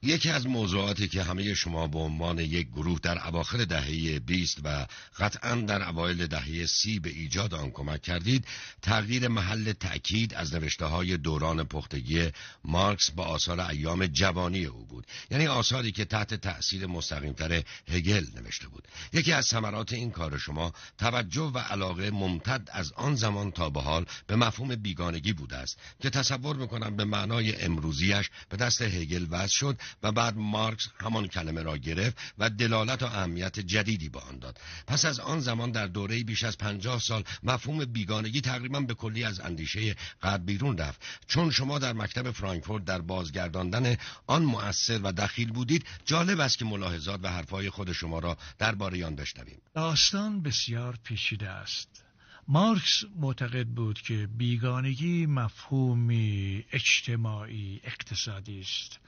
[0.03, 4.87] یکی از موضوعاتی که همه شما به عنوان یک گروه در اواخر دهه 20 و
[5.19, 8.45] قطعا در اوایل دهه سی به ایجاد آن کمک کردید
[8.83, 12.31] تغییر محل تأکید از نوشته های دوران پختگی
[12.65, 15.07] مارکس با آثار ایام جوانی او بود.
[15.31, 18.89] یعنی آثاری که تحت تأثیر مستقیمتر هگل نوشته بود.
[19.13, 23.81] یکی از ثمرات این کار شما توجه و علاقه ممتد از آن زمان تا به
[23.81, 29.27] حال به مفهوم بیگانگی بوده است که تصور می‌کنم به معنای امروزیش به دست هگل
[29.31, 34.21] وضع شد و بعد مارکس همان کلمه را گرفت و دلالت و اهمیت جدیدی به
[34.21, 34.61] آن داد.
[34.87, 39.25] پس از آن زمان در دوره بیش از پنجاه سال مفهوم بیگانگی تقریبا به کلی
[39.25, 41.03] از اندیشه غرب بیرون رفت.
[41.27, 46.65] چون شما در مکتب فرانکفورت در بازگرداندن آن مؤثر و دخیل بودید جالب است که
[46.65, 49.59] ملاحظات و حرفهای خود شما را درباره آن بشنویم.
[49.75, 52.05] داستان بسیار پیچیده است.
[52.49, 58.99] مارکس معتقد بود که بیگانگی مفهومی اجتماعی اقتصادی است.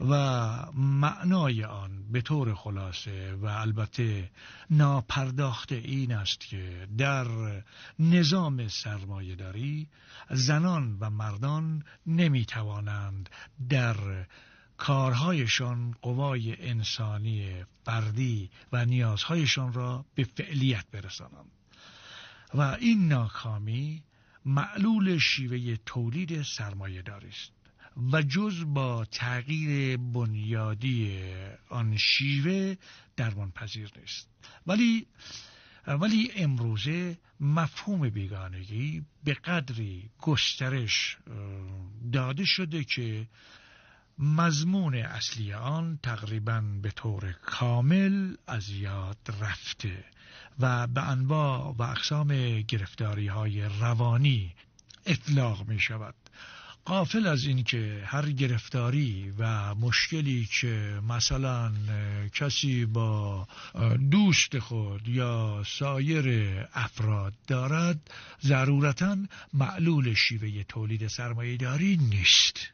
[0.00, 0.14] و
[0.72, 4.30] معنای آن به طور خلاصه و البته
[4.70, 7.26] ناپرداخته این است که در
[7.98, 9.88] نظام سرمایهداری
[10.30, 13.30] زنان و مردان نمی توانند
[13.68, 13.96] در
[14.76, 21.50] کارهایشان قوای انسانی فردی و نیازهایشان را به فعلیت برسانند.
[22.54, 24.02] و این ناکامی
[24.44, 27.61] معلول شیوه تولید سرمایه است.
[28.12, 31.20] و جز با تغییر بنیادی
[31.68, 32.74] آن شیوه
[33.16, 34.28] درمان پذیر نیست.
[34.66, 35.06] ولی
[35.86, 41.18] ولی امروزه مفهوم بیگانگی به قدری گسترش
[42.12, 43.28] داده شده که
[44.18, 50.04] مضمون اصلی آن تقریبا به طور کامل از یاد رفته
[50.58, 54.54] و به انواع و اقسام گرفتاری های روانی
[55.06, 56.14] اطلاق می شود
[56.84, 61.72] قافل از این که هر گرفتاری و مشکلی که مثلا
[62.34, 63.46] کسی با
[64.10, 66.26] دوست خود یا سایر
[66.74, 68.10] افراد دارد
[68.42, 69.16] ضرورتا
[69.54, 72.72] معلول شیوه تولید سرمایهداری نیست.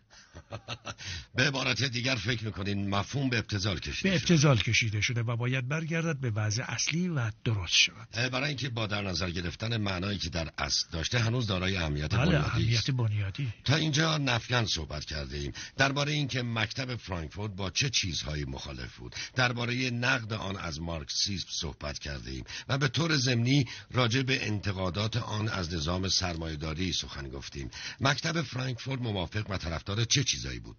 [1.35, 5.69] به عبارت دیگر فکر می‌کنین مفهوم به ابتزال کشیده به ابتزال کشیده شده و باید
[5.69, 8.09] برگردد به وضع اصلی و درست شود.
[8.33, 12.25] برای اینکه با در نظر گرفتن معنایی که در اصل داشته هنوز دارای اهمیت بله
[12.25, 13.53] بنیادی اهمیت بنیادی.
[13.65, 19.15] تا اینجا نفیان صحبت کرده ایم درباره اینکه مکتب فرانکفورت با چه چیزهایی مخالف بود.
[19.35, 25.17] درباره نقد آن از مارکسیسم صحبت کرده ایم و به طور ضمنی راجع به انتقادات
[25.17, 27.71] آن از نظام سرمایهداری سخن گفتیم.
[28.01, 30.77] مکتب فرانکفورت موافق و طرفدار چه چیزایی بود.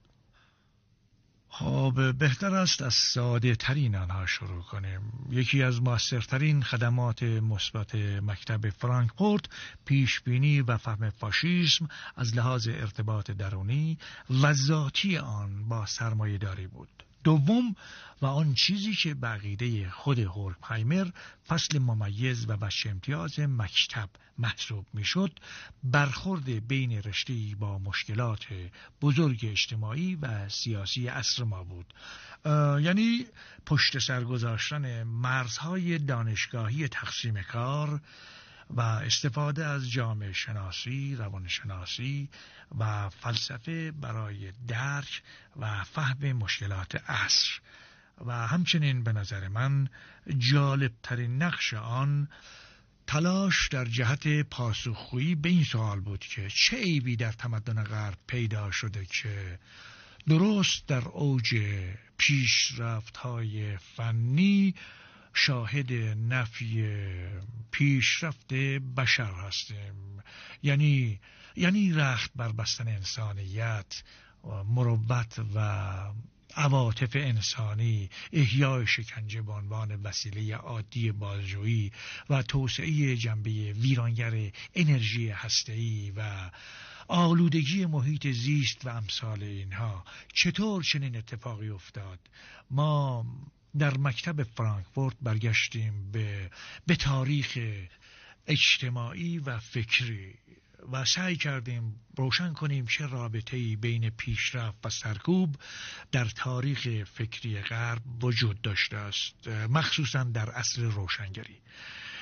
[1.50, 5.02] خب بهتر است از ساده ترین آنها شروع کنیم.
[5.30, 9.46] یکی از موثرترین خدمات مثبت مکتب فرانکفورت
[9.86, 13.98] پیش بینی و فهم فاشیسم از لحاظ ارتباط درونی
[14.42, 17.04] و ذاتی آن با سرمایه داری بود.
[17.24, 17.76] دوم
[18.22, 21.08] و آن چیزی که بقیده خود هورکهایمر
[21.48, 25.40] فصل ممیز و وش امتیاز مکتب محسوب می‌شد
[25.84, 28.46] برخورد بین رشته با مشکلات
[29.02, 31.94] بزرگ اجتماعی و سیاسی عصر ما بود.
[32.86, 33.26] یعنی
[33.66, 38.02] پشت سر گذاشتن مرزهای دانشگاهی تقسیم کار
[38.70, 42.30] و استفاده از جامعه شناسی، روانشناسی
[42.80, 45.22] و فلسفه برای درک
[45.60, 47.60] و فهم مشکلات عصر.
[48.26, 49.90] و همچنین به نظر من
[50.38, 52.28] جالبترین نقش آن
[53.08, 58.72] تلاش در جهت پاسخگویی به این سوال بود که چه عیبی در تمدن غرب پیدا
[58.72, 59.60] شده که
[60.28, 61.56] درست در اوج
[62.18, 64.76] پیشرفت های فنی
[65.34, 65.94] شاهد
[66.34, 66.86] نفی
[67.72, 68.54] پیشرفت
[68.98, 70.24] بشر هستیم.
[70.64, 71.20] یعنی
[71.56, 74.04] یعنی رخت بر بستن انسانیت
[74.66, 75.60] مروت و
[76.56, 81.92] عواطف انسانی احیای شکنجه به عنوان وسیله عادی بازجویی
[82.30, 86.52] و توسعه جنبه ویرانگر انرژی هسته‌ای و
[87.08, 90.06] آلودگی محیط زیست و امثال اینها.
[90.34, 92.20] چطور چنین اتفاقی افتاد؟
[92.72, 93.26] ما
[93.78, 96.52] در مکتب فرانکفورت برگشتیم به,
[96.86, 97.58] به تاریخ
[98.48, 100.36] اجتماعی و فکری
[100.92, 105.56] و سعی کردیم روشن کنیم چه رابطه بین پیشرفت و سرکوب
[106.12, 111.62] در تاریخ فکری غرب وجود داشته است مخصوصا در عصر روشنگری.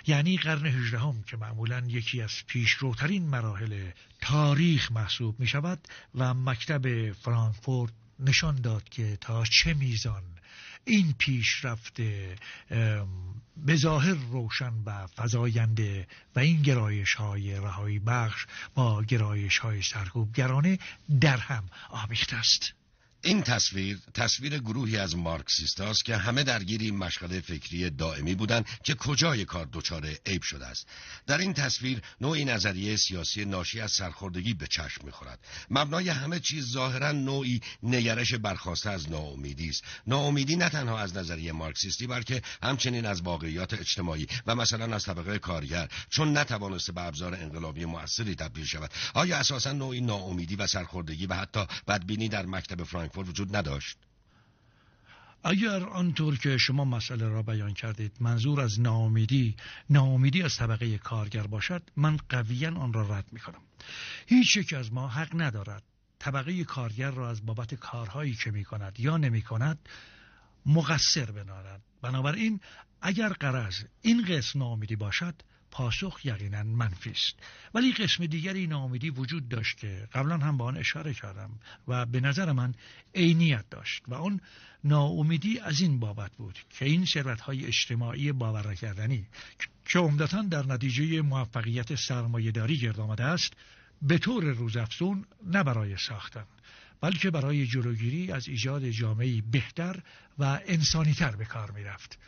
[0.07, 7.11] یعنی قرن هجدهم که معمولا یکی از پیشروترین مراحل تاریخ محسوب می شود و مکتب
[7.11, 10.23] فرانکفورت نشان داد که تا چه میزان
[10.85, 12.01] این پیشرفت
[13.57, 20.79] به ظاهر روشن و فضاینده و این گرایش های رهایی بخش با گرایش های سرکوبگرانه
[21.21, 22.73] در هم آمیخته است.
[23.27, 28.65] این تصویر تصویر گروهی از مارکسیست است که همه درگیر این مشغله فکری دائمی بودند
[28.83, 30.87] که کجای کار دچار عیب شده است.
[31.25, 35.39] در این تصویر نوعی نظریه سیاسی ناشی از سرخوردگی به چشم می‌خورد.
[35.69, 39.83] مبنای همه چیز ظاهرا نوعی نگرش برخواسته از ناامیدی است.
[40.07, 45.39] ناامیدی نه تنها از نظریه مارکسیستی بلکه همچنین از واقعیات اجتماعی و مثلا از طبقه
[45.39, 48.91] کارگر چون نتوانسته به ابزار انقلابی موثری تبدیل شود.
[49.13, 53.97] آیا اساسا نوعی ناامیدی و سرخوردگی و حتی بدبینی در مکتب فرانک وجود نداشت.
[55.43, 59.55] اگر آنطور که شما مسئله را بیان کردید منظور از ناامیدی
[59.89, 63.61] ناامیدی از طبقه کارگر باشد من قویا آن را رد می کنم
[64.27, 65.83] هیچ یک از ما حق ندارد
[66.19, 69.89] طبقه کارگر را از بابت کارهایی که می کند یا نمی کند
[70.65, 72.59] مقصر بنارد بنابراین
[73.01, 75.35] اگر قرض این قسم ناامیدی باشد
[75.71, 77.35] پاسخ یقینا منفی است
[77.73, 82.19] ولی قسم دیگری ناامیدی وجود داشت که قبلا هم به آن اشاره کردم و به
[82.19, 82.73] نظر من
[83.15, 84.41] عینیت داشت و اون
[84.83, 89.27] ناامیدی از این بابت بود که این ثروت های اجتماعی باور نکردنی
[89.85, 93.53] که عمدتا در نتیجه موفقیت سرمایهداری گرد آمده است
[94.01, 96.45] به طور روزافزون نه برای ساختن
[97.01, 100.03] بلکه برای جلوگیری از ایجاد جامعه بهتر
[100.39, 102.19] و انسانیتر به کار می رفت.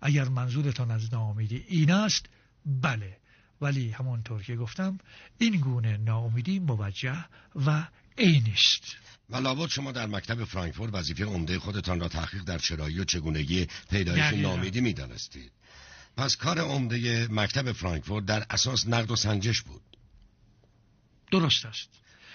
[0.00, 2.26] اگر منظورتان از ناامیدی این است
[2.66, 3.16] بله
[3.60, 4.98] ولی همانطور که گفتم
[5.38, 7.24] این گونه ناامیدی موجه
[7.66, 8.96] و عین است
[9.30, 13.66] و لابد شما در مکتب فرانکفورت وظیفه عمده خودتان را تحقیق در چرایی و چگونگی
[13.90, 15.52] پیدایش ناامیدی می‌دانستید.
[16.16, 19.82] پس کار عمده مکتب فرانکفورت در اساس نقد و سنجش بود.
[21.30, 21.88] درست است.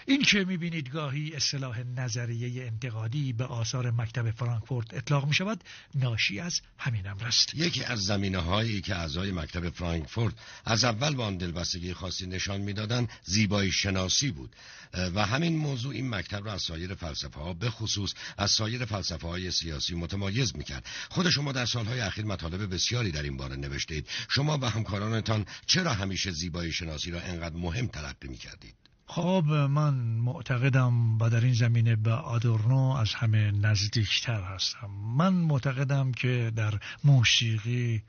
[0.06, 5.64] این که می‌بینید گاهی اصطلاح نظریه انتقادی به آثار مکتب فرانکفورت اطلاق می شود
[5.96, 10.34] ناشی از همین امر است یکی از زمینه هایی که اعضای مکتب فرانکفورت
[10.66, 14.56] از اول با آن دلبستگی خاصی نشان می‌دادند زیبایی شناسی بود.
[14.94, 19.28] و همین موضوع این مکتب را از سایر فلسفه ها به خصوص از سایر فلسفه
[19.28, 20.86] های سیاسی متمایز می‌کرد.
[21.10, 25.94] خود شما در سالهای اخیر مطالب بسیاری در این باره نوشته شما و همکارانتان چرا
[25.94, 28.81] همیشه زیبایی شناسی را انقدر مهم تلقی می‌کردید؟
[29.14, 34.88] خب من معتقدم و در این زمینه به آدورنو از همه نزدیکتر هستم.
[35.18, 38.04] من معتقدم که در موسیقی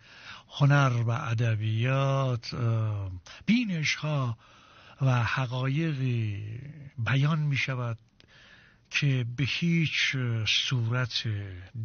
[0.48, 2.54] هنر و ادبیات
[3.46, 4.38] بینش ها
[5.00, 6.42] و حقایقی
[6.98, 7.98] بیان می شود
[8.90, 11.28] که به هیچ صورت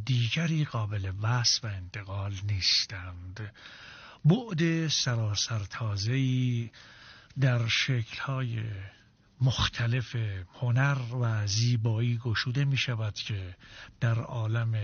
[0.05, 3.53] دیگری قابل وصف و انتقال نیستند.
[4.25, 6.69] بعد سراسر تازه‌ای
[7.39, 8.63] در شکل‌های
[9.41, 10.15] مختلف
[10.53, 13.55] هنر و زیبایی گشوده می شود که
[13.99, 14.75] در عالم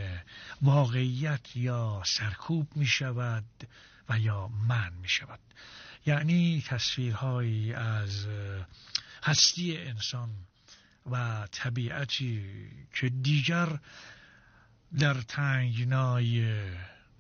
[0.62, 3.46] واقعیت یا سرکوب می شود
[4.10, 5.40] و یا من می شود.
[6.06, 8.28] یعنی تصویرهایی از
[9.24, 10.30] هستی انسان
[11.12, 12.44] و طبیعتی
[12.96, 13.80] که دیگر
[15.00, 16.62] در تنگنای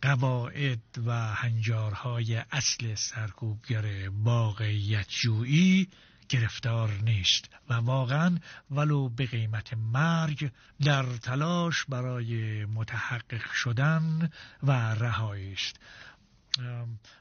[0.01, 5.87] قواعد و هنجارهای اصل سرکوبگر واقعیت جویی
[6.33, 8.39] گرفتار نیست و واقعا
[8.71, 14.29] ولو به قیمت مرگ در تلاش برای متحقق شدن
[14.63, 15.79] و رهایی است.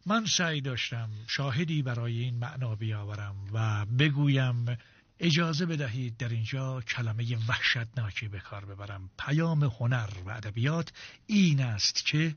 [0.07, 4.79] من سعی داشتم شاهدی برای این معنا بیاورم و بگویم
[5.21, 9.11] اجازه بدهید در اینجا کلمه وحشتناکی به کار ببرم.
[9.19, 10.93] پیام هنر و ادبیات
[11.27, 12.37] این است که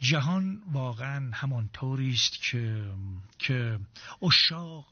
[0.00, 2.84] جهان واقعا همان طوری است که
[3.38, 3.78] که
[4.22, 4.86] اشاق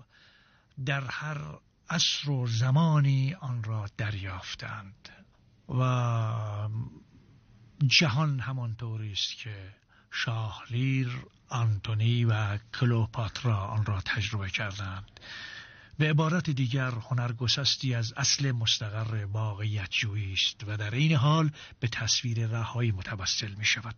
[0.87, 1.59] در هر
[1.91, 5.09] عصر و زمانی آن را دریافتند
[5.69, 6.69] و
[7.87, 9.75] جهان همانطوری است که
[10.11, 15.21] شاه لیر آنتونی و کلوپاترا آن را تجربه کردند.
[15.99, 21.89] به عبارت دیگر هنرگسستی از اصل مستقر واقعیت جویی است و در این حال به
[21.89, 23.95] تصویر رهایی متوسل می شود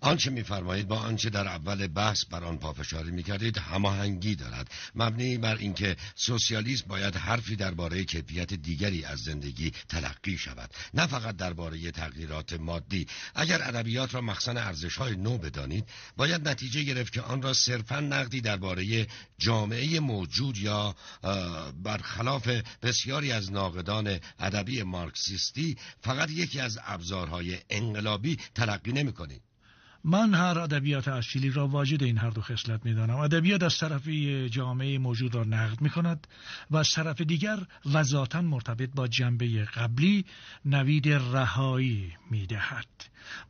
[0.00, 4.70] آنچه میفرمایید با آنچه در اول بحث بر آن پافشاری می‌کردید هماهنگی دارد.
[4.94, 11.36] مبنی بر اینکه سوسیالیسم باید حرفی درباره کیفیت دیگری از زندگی تلقی شود نه فقط
[11.36, 13.06] درباره تغییرات مادی.
[13.34, 15.84] اگر ادبیات را مخزن ارزشهای نو بدانید
[16.16, 19.06] باید نتیجه گرفت که آن را صرفا نقدی درباره
[19.38, 20.94] جامعه موجود یا
[21.82, 22.48] برخلاف
[22.82, 29.12] بسیاری از ناقدان ادبی مارکسیستی فقط یکی از ابزارهای انقلابی تلقی نمی
[30.04, 34.98] من هر ادبیات اصیلی را واجد این هر دو خصلت می‌دانم ادبیات از طرفی جامعه
[34.98, 36.26] موجود را نقد می کند
[36.70, 37.58] و از طرف دیگر
[37.92, 40.24] وذاتا مرتبط با جنبه قبلی
[40.64, 42.86] نوید رهایی می دهد.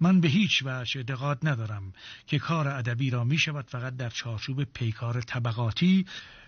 [0.01, 1.92] من به هیچ وجه اعتقاد ندارم
[2.26, 6.07] که کار ادبی را می شود فقط در چارچوب پیکار طبقاتی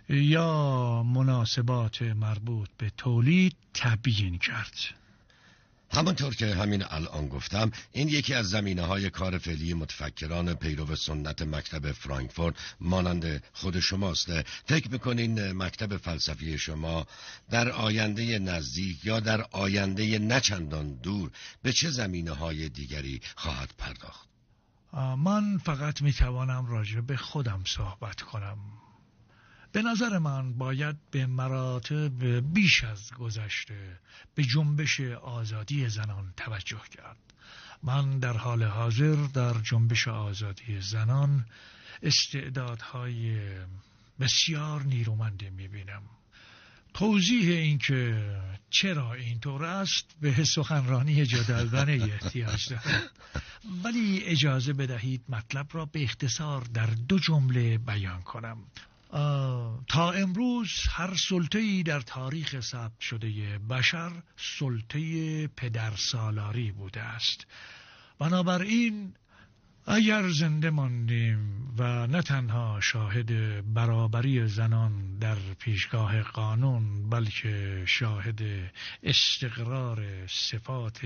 [0.09, 5.00] یا مناسبات مربوط به تولید تبیین کرد
[5.93, 11.43] همانطور که همین الان گفتم این یکی از زمینه های کار فعلی متفکران پیرو سنت
[11.43, 14.43] مکتب فرانکفورت مانند خود شماست.
[14.67, 17.07] فکر می‌کنین مکتب فلسفی شما
[17.51, 21.31] در آینده نزدیک یا در آینده نچندان دور
[21.63, 24.29] به چه زمینه های دیگری خواهد پرداخت؟
[25.19, 28.59] من فقط می‌توانم راجع به خودم صحبت کنم.
[29.73, 33.99] به نظر من باید به مراتب بیش از گذشته
[34.35, 37.17] به جنبش آزادی زنان توجه کرد.
[37.83, 41.47] من در حال حاضر در جنبش آزادی زنان
[42.03, 43.41] استعدادهای
[44.21, 46.03] بسیار نیرومنده می‌بینم.
[46.95, 48.31] توضیح اینکه
[48.71, 53.11] چرا اینطور است به سخنرانی جدلبنه احتیاج دارد
[53.85, 58.59] ولی اجازه بدهید مطلب را به اختصار در دو جمله بیان کنم.
[59.89, 67.47] تا امروز هر سلطه‌ای در تاریخ ثبت شده بشر سلطه پدر سالاری بوده است.
[68.19, 69.15] بنابراین
[69.87, 73.31] اگر زنده ماندیم و نه تنها شاهد
[73.75, 78.41] برابری زنان در پیشگاه قانون بلکه شاهد
[79.03, 81.01] استقرار صفات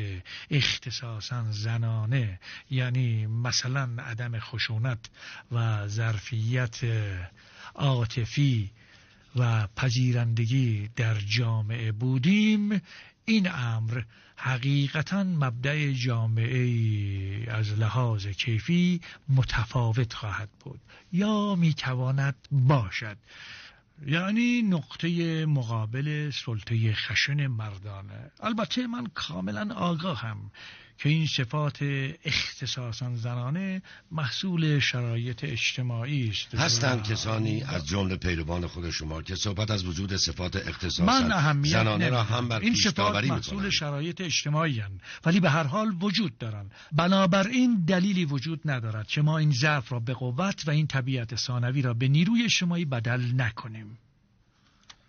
[0.50, 2.40] اختصاصا زنانه
[2.70, 5.10] یعنی مثلا عدم خشونت
[5.52, 6.80] و ظرفیت
[7.74, 8.70] عاطفی
[9.36, 12.80] و پذیرندگی در جامعه بودیم
[13.24, 14.02] این امر
[14.36, 20.80] حقیقتا مبدع جامعه از لحاظ کیفی متفاوت خواهد بود.
[21.12, 23.16] یا می‌تواند باشد.
[24.06, 28.30] یعنی نقطه مقابل سلطه خشن مردانه.
[28.40, 30.50] البته من کاملا آگاهم
[30.98, 31.78] که این صفات
[32.24, 36.54] اختصاصا زنانه محصول شرایط اجتماعی است.
[36.54, 42.22] هستند کسانی از جمله پیروان خود شما که صحبت از وجود صفات اختصاصا زنانه را
[42.22, 45.00] هم بر این صفات محصول شرایط اجتماعی هن.
[45.24, 46.70] ولی به هر حال وجود دارند.
[46.92, 51.82] بنابراین دلیلی وجود ندارد که ما این ضعف را به قوت و این طبیعت ثانوی
[51.82, 53.98] را به نیروی اجتماعی بدل نکنیم.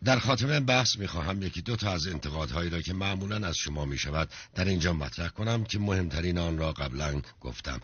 [0.05, 1.43] در خاتمه بحث می‌خواهم.
[1.43, 5.63] یکی دو تا از انتقادهایی را که معمولا از شما می‌شود در اینجا مطرح کنم
[5.63, 7.79] که مهمترین آن را قبلا گفتم.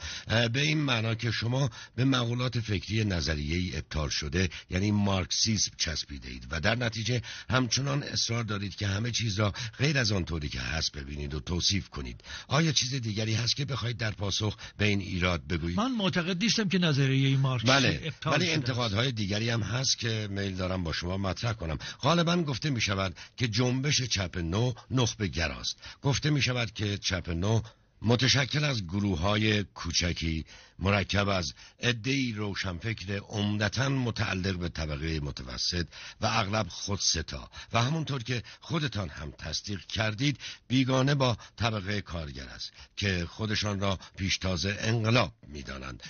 [0.53, 6.47] به این معنا که شما به مقولات فکری نظریه ابطال شده یعنی مارکسیسم چسبیده اید
[6.51, 10.59] و در نتیجه همچنان اصرار دارید که همه چیز را غیر از آن طوری که
[10.59, 12.21] هست ببینید و توصیف کنید.
[12.47, 16.69] آیا چیز دیگری هست که بخواید در پاسخ به این ایراد بگویید؟ من معتقد نیستم
[16.69, 21.53] که نظریه مارکس بله ولی انتقادهای دیگری هم هست که میل دارم با شما مطرح
[21.53, 21.77] کنم.
[22.11, 25.77] غالبا گفته می شود که جنبش چپ نو نخبه گراست.
[26.01, 27.61] گفته می شود که چپ نو
[28.01, 30.45] متشکل از گروه های کوچکی
[30.79, 35.87] مرکب از ادهی روشنفکر عمدتا متعلق به طبقه متوسط
[36.21, 37.49] و اغلب خود ستا.
[37.73, 43.99] و همونطور که خودتان هم تصدیق کردید بیگانه با طبقه کارگر است که خودشان را
[44.17, 46.03] پیشتاز انقلاب می‌دانند.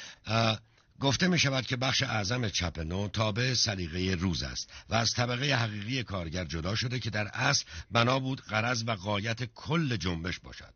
[1.02, 5.56] گفته می شود که بخش اعظم چپ نو تابع سلیقه روز است و از طبقه
[5.56, 10.74] حقیقی کارگر جدا شده که در اصل بنا بود قرض و قایت کل جنبش باشد.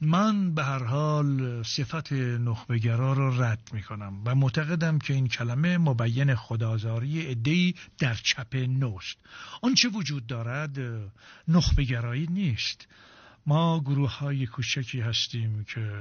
[0.00, 5.78] من به هر حال صفت نخبگرا را رد می کنم و معتقدم که این کلمه
[5.78, 9.16] مبین خدازاری ادهی در چپ نوست.
[9.62, 10.78] آنچه وجود دارد
[11.48, 12.86] نخبگرایی نیست.
[13.46, 16.00] ما گروه های کوچکی هستیم که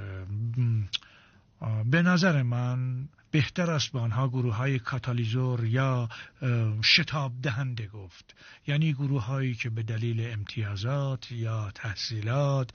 [1.85, 6.09] به نظر من بهتر است به آنها گروه های کاتالیزور یا
[6.83, 8.35] شتاب دهنده گفت.
[8.67, 12.69] یعنی گروه هایی که به دلیل امتیازات یا تحصیلات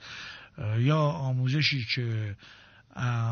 [0.77, 2.35] یا آموزشی که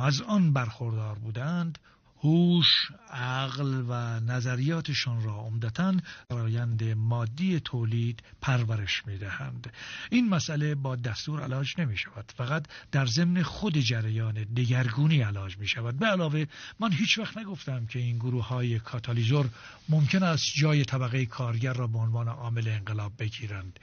[0.03, 1.77] از آن برخوردار بودند
[2.21, 5.95] هوش، عقل و نظریاتشان را عمدتا
[6.29, 9.73] فرایند مادی تولید پرورش می‌دهند.
[10.09, 15.67] این مسئله با دستور علاج نمی شود فقط در ضمن خود جریان دگرگونی علاج می
[15.67, 16.45] شود به علاوه
[16.79, 19.49] من هیچ وقت نگفتم که این گروه های کاتالیزور
[19.89, 23.79] ممکن است جای طبقه کارگر را به عنوان عامل انقلاب بگیرند.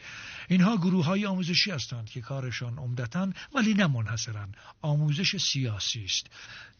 [0.48, 4.48] اینها گروه های آموزشی هستند که کارشان عمدتا ولی نه منحصرا
[4.82, 6.26] آموزش سیاسی است.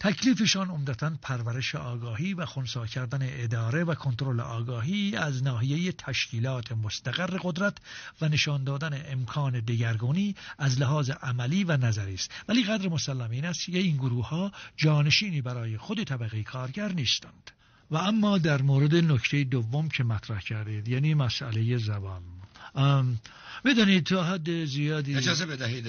[0.00, 6.72] تکلیفشان عمدتا پر پرورش آگاهی و خونسا کردن اداره و کنترل آگاهی از ناحیه تشکیلات
[6.72, 7.78] مستقر قدرت
[8.20, 12.30] و نشان دادن امکان دگرگونی از لحاظ عملی و نظری است.
[12.48, 17.50] ولی قدر مسلم این است که این گروه ها جانشینی برای خود طبقه کارگر نیستند.
[17.90, 22.22] و اما در مورد نکته دوم که مطرح کردید یعنی مسئله زبان.
[23.64, 25.86] بدانید تا حد زیادی اجازه بدهید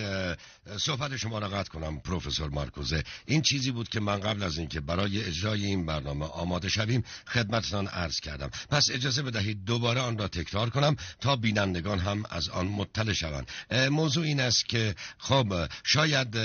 [0.78, 3.04] صحبت شما را قطع کنم پروفسور مارکوزه.
[3.26, 7.88] این چیزی بود که من قبل از اینکه برای اجرای این برنامه آماده شویم خدمتتان
[7.88, 8.50] عرض کردم.
[8.70, 13.48] پس اجازه بدهید دوباره آن را تکرار کنم تا بینندگان هم از آن مطلع شوند.
[13.92, 16.38] موضوع این است که خب شاید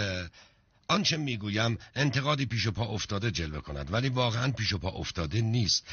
[0.89, 5.41] آنچه می‌گویم انتقادی پیش و پا افتاده جلوه کند ولی واقعا پیش و پا افتاده
[5.41, 5.85] نیست.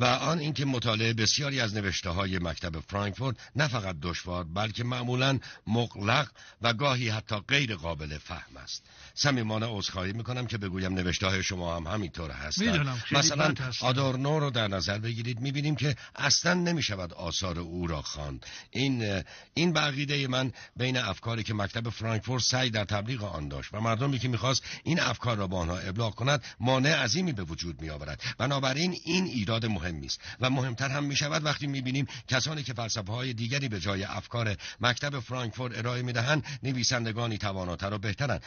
[0.00, 5.38] و آن اینکه مطالعه بسیاری از نوشته های مکتب فرانکفورت نه فقط دشوار بلکه معمولا
[5.66, 6.28] مقلق
[6.62, 8.84] و گاهی حتی غیر قابل فهم است.
[9.14, 13.02] صمیمانه عذرخواهی می‌کنم که بگویم نوشته های شما هم همینطور هستند.
[13.12, 15.40] مثلا آدورنو رو در نظر بگیرید.
[15.40, 18.46] می‌بینیم که اصلا نمی‌شود آثار او را خواند.
[18.70, 19.22] این
[19.54, 24.18] این بقیده من بین افکاری که مکتب فرانکفورت سعی در تبلیغ آن داشت و مردمی
[24.18, 28.22] که می‌خواست این افکار را با آنها ابلاغ کند مانع عظیمی به وجود میآورد.
[28.38, 33.32] بنابراین این ایراد مهمی است و مهمتر هم می‌شود وقتی می‌بینیم کسانی که فلسفه های
[33.32, 38.42] دیگری به جای افکار مکتب فرانکفورت ارائه می‌دهند نویسندگانی تواناتر و بهترند.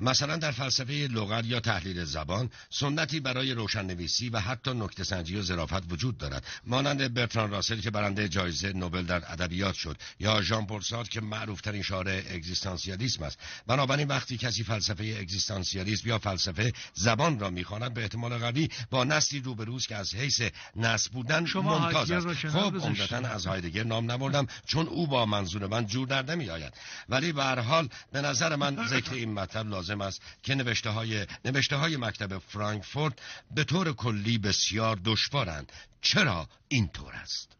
[0.00, 5.42] مثلا در فلسفه لغت یا تحلیل زبان سنتی برای روشننویسی و حتی نکته سنجی و
[5.42, 6.46] ظرافت وجود دارد.
[6.66, 10.80] مانند برتران راسل که برنده جایزه نوبل در ادبیات شد یا ژان پل
[11.10, 13.38] که معروفترین شاعر اگزیستانسیالیسم است.
[13.66, 19.40] بنابراین وقتی کسی فلسفه اگزیستانسیالیسم یا فلسفه زبان را می‌خواند به احتمال قوی با نسلی
[19.40, 20.42] روبروست که از حیث
[20.76, 22.46] نسل بودن ممتاز است.
[22.46, 26.72] خب عمدتا از هایدگر نام نبردم چون او با منظور من جور در نمیآید.
[27.08, 31.26] ولی به هر حال به نظر من ذکر این مطلب لازم است که نوشته های,
[31.44, 33.18] نوشته های مکتب فرانکفورت
[33.54, 35.72] به طور کلی بسیار دشوارند.
[36.00, 37.56] چرا اینطور است؟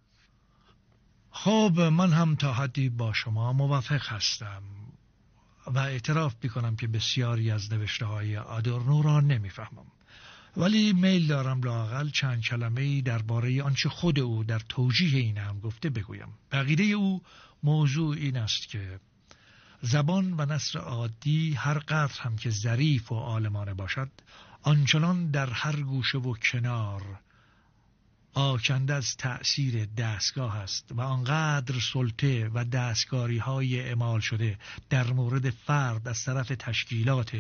[1.31, 4.63] خب من هم تا حدی با شما موافق هستم
[5.67, 9.87] و اعتراف می‌کنم که بسیاری از نوشته های آدورنو را نمی‌فهمم.
[10.57, 15.61] ولی میل دارم لاقل چند کلمه ای درباره آنچه خود او در توجیه این هم
[15.61, 16.29] گفته بگویم.
[16.53, 17.23] بقیده او
[17.63, 19.01] موضوع این است که
[19.85, 24.11] زبان و نصر عادی هر قدر هم که ظریف و عالمانه باشد
[24.63, 27.21] آنچنان در هر گوشه و کنار
[28.35, 34.59] آکنده از تأثیر دستگاه است و آنقدر سلطه و دستگاری های اعمال شده
[34.91, 37.37] در مورد فرد از طرف تشکیلات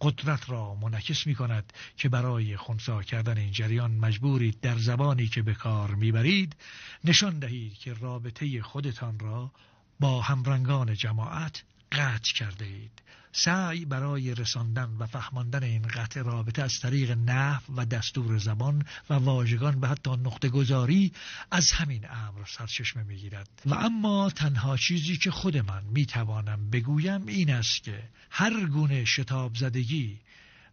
[0.00, 5.42] قدرت را منعکس می کند که برای خونسا کردن این جریان مجبورید در زبانی که
[5.42, 6.56] به کار می‌برید
[7.04, 9.52] نشان دهید که رابطه خودتان را
[10.00, 13.02] با همرنگان جماعت قطع کرده اید.
[13.32, 19.14] سعی برای رساندن و فهماندن این قطع رابطه از طریق نحو و دستور زبان و
[19.14, 21.12] واژگان و حتی نقطه گذاری
[21.50, 23.48] از همین امر سرچشمه می‌گیرد.
[23.66, 29.54] و اما تنها چیزی که خود من می‌توانم بگویم این است که هر گونه شتاب
[29.54, 30.20] زدگی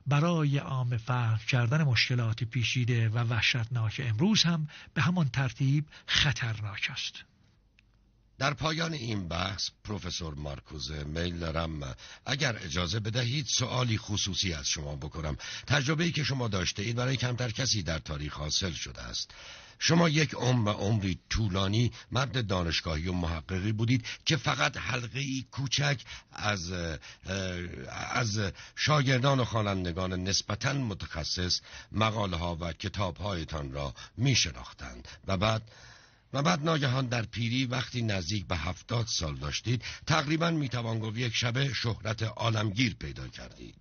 [0.07, 7.23] برای عام فهم کردن مشکلات پیشیده و وحشتناک امروز هم به همان ترتیب خطرناک است.
[8.39, 11.95] در پایان این بحث پروفسور مارکوزه میل دارم.
[12.25, 15.37] اگر اجازه بدهید سوالی خصوصی از شما بکنم.
[15.67, 19.31] تجربه‌ای که شما داشته اید برای کمتر کسی در تاریخ حاصل شده است.
[19.79, 25.45] شما یک عمر و عمری طولانی مرد دانشگاهی و محققی بودید که فقط حلقه ای
[25.51, 26.71] کوچک از
[28.11, 28.39] از
[28.75, 31.61] شاگردان و خوانندگان نسبتا متخصص
[31.91, 35.61] مقاله ها و کتاب هایتان را می شناختند و بعد
[36.33, 41.35] و بعد ناگهان در پیری وقتی نزدیک به هفتاد سال داشتید تقریبا می‌توان گفت یک
[41.35, 43.75] شبه شهرت عالمگیر پیدا کردید.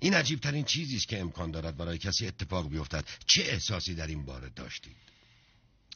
[0.00, 3.04] این عجیب ترین چیزی است که امکان دارد برای کسی اتفاق بیفتد.
[3.26, 4.96] چه احساسی در این باره داشتید؟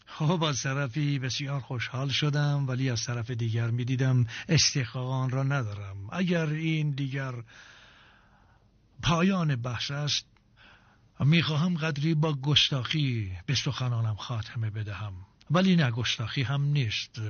[0.06, 6.10] خب از طرفی بسیار خوشحال شدم ولی از طرف دیگر می‌دیدم استحقاق را ندارم.
[6.12, 7.34] اگر این دیگر
[9.02, 10.26] پایان بحث است
[11.20, 15.12] می‌خواهم قدری با گستاخی به سخنانم خاتمه بدهم.
[15.51, 17.20] ولی نه گستاخی هم نیست.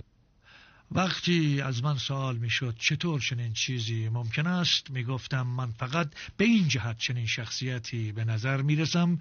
[0.90, 6.68] وقتی از من سوال می‌شد چطور چنین چیزی ممکن است می‌گفتم من فقط به این
[6.68, 9.18] جهت چنین شخصیتی به نظر می‌رسم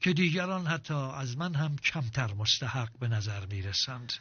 [0.00, 4.12] که دیگران حتی از من هم کمتر مستحق به نظر می‌رسند.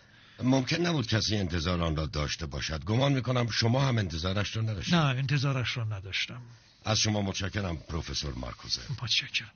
[0.44, 2.84] ممکن نبود کسی انتظار آن را داشته باشد.
[2.84, 6.42] گمان می‌کنم شما هم انتظارش را نداشتم نه انتظارش را نداشتم.
[6.86, 8.82] از شما متشکرم پروفسور مارکوزه.
[9.02, 9.52] متشکرم.